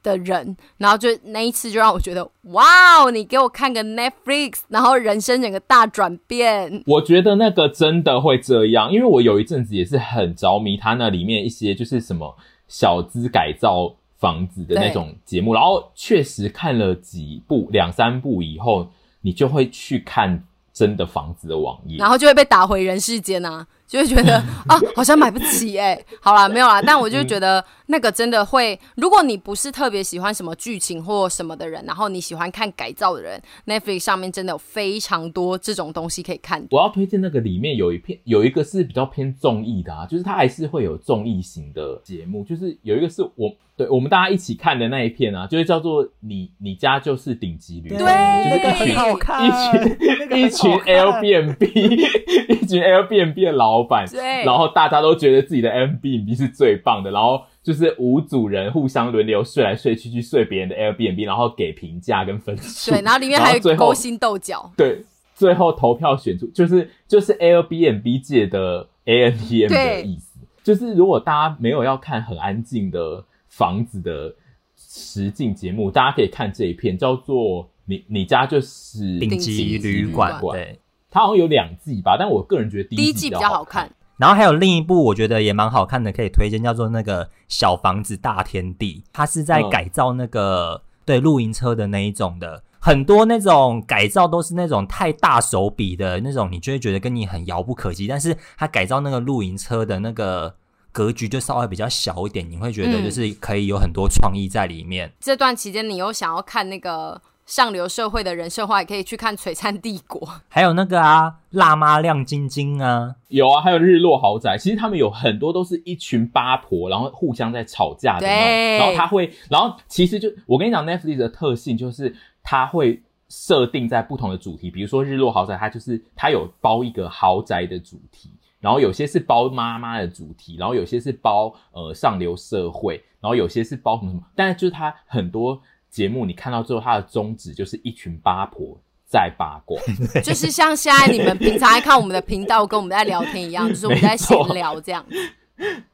[0.02, 6.82] 的人，然后就那一次就让我觉得，哇，你给我看个 Netflix，然后人生整个大转变。
[6.86, 12.36] 我觉得那个真的会这样，因为我有一阵子也是很着迷他那里面一些就是什么
[12.68, 18.90] 小资改造房子的那种节目，然后确实看了几部两三部以后，
[19.22, 20.44] 你就会去看
[20.82, 23.64] 真的房子的网页，然后就会被打回人世间啊。
[23.86, 26.06] 就会觉得 啊，好像买不起哎、欸。
[26.18, 36.66] 好啦，没有啦，但我就觉得那个真的会，如果你不是特别喜欢什么剧情或什么的人，然后你喜欢看改造的人，Netflix 上面真的有非常多这种东西可以看。
[36.70, 43.54] 我要推荐那个里面有一片，有一个是比较偏综艺的啊，就是它还是会有综艺型的节目，就是有一个是我
[43.84, 48.96] 对我们大家一起看的那一片啊，就是叫做你你家就是顶级旅馆，对，就是一群
[49.42, 51.58] 一群一群 Airbnb
[52.62, 53.82] 一群 Airbnb 的老。
[54.10, 62.92] 对，然后大家都觉得自己的 Airbnb 是最棒的，然后就是五组人互相轮流睡来睡去，去睡别人的 Airbnb，然后给评价跟分数。
[62.92, 64.70] 对，然后里面还有勾心斗角。
[64.76, 65.04] 对，
[65.34, 70.38] 最后投票选出就是就是 Airbnb 界的 ANTM 的意思。
[70.62, 74.34] 就是如果大家没有要看很安静的房子的
[74.76, 80.40] 实境节目，大家可以看这一片，叫做你你家就是顶级旅馆。
[80.40, 80.78] 对。
[81.14, 83.90] 它好像有两季吧，但我个人觉得第一季比较好看。
[84.16, 89.04] 然后还有另一部我觉得也蛮好看的，可以推荐，叫做那个小房子大天地。
[89.12, 98.06] 它是在改造那个、嗯、对露营车的那一种的，很多那种改造都是那种太大手笔的那种，你就会觉得跟你很遥不可及。
[98.06, 100.54] 但是它改造那个露营车的那个
[100.92, 105.08] 格局就稍微比较小一点，你会觉得就是可以有很多创意在里面。
[105.08, 107.20] 嗯、这段期间你又想要看那个？
[107.44, 114.56] 上流社会的人设话，也可以去看《璀璨帝国》，还有那个啊，辣妈亮晶晶啊，有啊，还有日落豪宅。
[114.56, 118.44] 其实他们有很多都是一群八婆，然后互相在吵架的那种。
[118.46, 118.78] 对。
[118.78, 122.14] 然后他会，然后其实就我跟你讲，Netflix 的特性就是
[122.44, 128.30] 他会设定在不同的主题，比如说日落豪宅，它就是它有包一个豪宅的主题，
[128.62, 135.60] 然后有些是包妈妈的主题，然后有些是包呃上流社会，然后有些是包什么什么，但是就是它很多。
[135.92, 139.78] 节目你看到之后，它的宗旨就是一群八婆在八卦，
[140.24, 145.04] 就是像现在你们平常爱看我们的频道，跟我们在聊天一样， 就是我们在闲聊这样。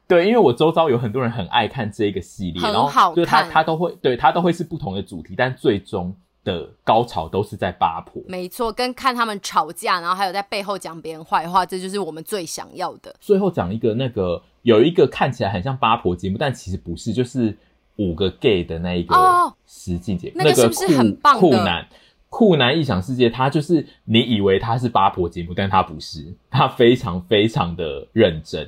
[0.07, 8.21] 对，因为我周遭有很多人很爱看这个系列，很好看，然后就是他他都会对他都会是不同的主题，但最终的高潮都是在八婆。
[8.27, 13.15] 没错，跟看他们吵架，然后还有在背后讲别人坏话，这就是我们最想要的。
[13.19, 17.57] 最后讲一个那个有一个看起来很像八婆节目，但其实不是，就是。
[18.01, 19.13] 五个 gay 的那一个
[19.67, 21.41] 实境节目，那个是不是很棒的？
[21.41, 21.87] 酷男
[22.29, 28.65] 酷男异想世界，他就是你以为他是八婆节目，但他不是，他非常非常的认真。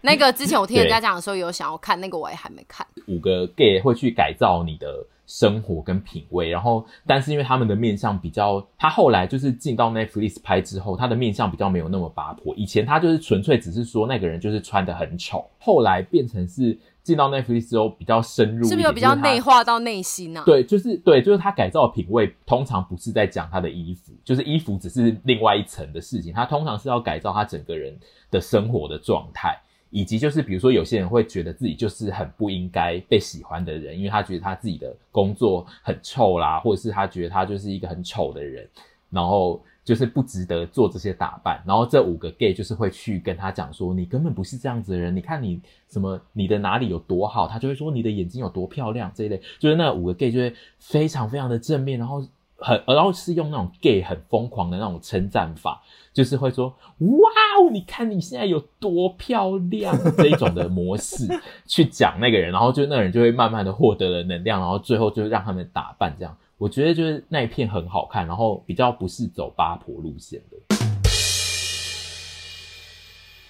[0.00, 2.84] 那个之前我听人家讲的时候，有想要看，那个我也还没看。
[3.06, 12.54] 五个 gay 会去改造你的生活跟品味，然后但是因为他们的面相比较，他后来就是进到 Netflix 拍之后，他的面相比较没有那么八婆。
[12.56, 16.78] 以前他就是纯粹只是说那个人就是穿的很丑，后来变成是。
[17.04, 20.42] 进到 Netflix 之后比较深入，是不是有比较内化到内心啊？
[20.46, 26.32] 对，就是对，就是他改造的品味，通常不是在讲他的衣服，就是衣服只是另外一层的事情。
[26.32, 27.94] 他通常是要改造他整个人
[28.30, 29.54] 的生活的状态，
[29.94, 38.68] 以及就是比如说有些人会觉得自己就是很不应该被喜欢的人，因为他觉得他自己的工作很臭啦，或者是他觉得他就是一个很丑的人。
[39.10, 41.62] 然后就是不值得做这些打扮。
[41.64, 52.20] 然后这五个 gay 就是会去跟他讲说，你根本不是这样子的人，你看你什么，你的哪里有多好，他就会说你的眼睛有多漂亮这一类，就是那五个 gay 就会非常非常的正面，然后
[52.64, 55.82] 很，然后是用那种 gay 很疯狂的那种称赞法。
[56.14, 61.26] 就是会说，哇哦，你看你现在有多漂亮，这一种的模式
[61.66, 66.36] 去讲那个人，然后就那个人就会慢慢的获得了能量，然后最后就让他们打扮这样。
[66.56, 70.56] 我觉得就是那一片很好看，然后比较不是走八婆路线的。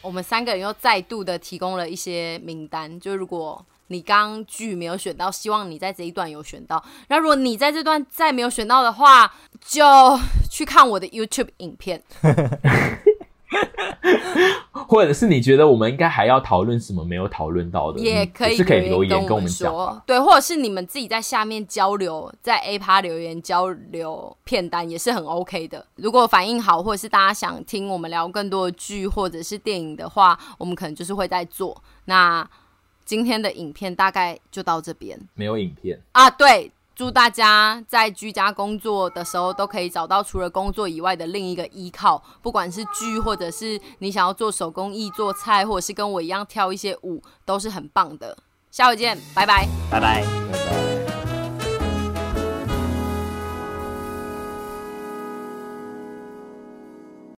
[0.00, 3.64] 我们三个人又再度的提供了一些名单，就如果。
[3.88, 6.82] 你刚剧没有选到，希望你在这一段有选到。
[7.08, 9.84] 那如果你在这段再没有选到的话，就
[10.50, 12.02] 去看我的 YouTube 影片，
[14.72, 20.02] 或者是你觉得我们应该还要讨论什么没有讨论到的，也可以是可以留言跟我们说。
[20.06, 25.86] 对，或者是你们自己在下面交流，在 A 趴留言交流片单也是很 OK 的。
[25.96, 32.48] 如果反应好，或者是大家想听我们聊更多的剧或者是电影的话，我们可能就是会在做那。
[33.04, 36.30] 今天的影片大概就到这边，没有影片啊。
[36.30, 48.36] 对，祝大家在居家工作的时候都可以找到除了工作以外的另一个依靠，不管是剧，或者是你想要做手工艺、做菜，或者是跟我一样跳一些舞，都是很棒的。
[48.70, 50.83] 下回见，拜拜，拜拜，拜拜。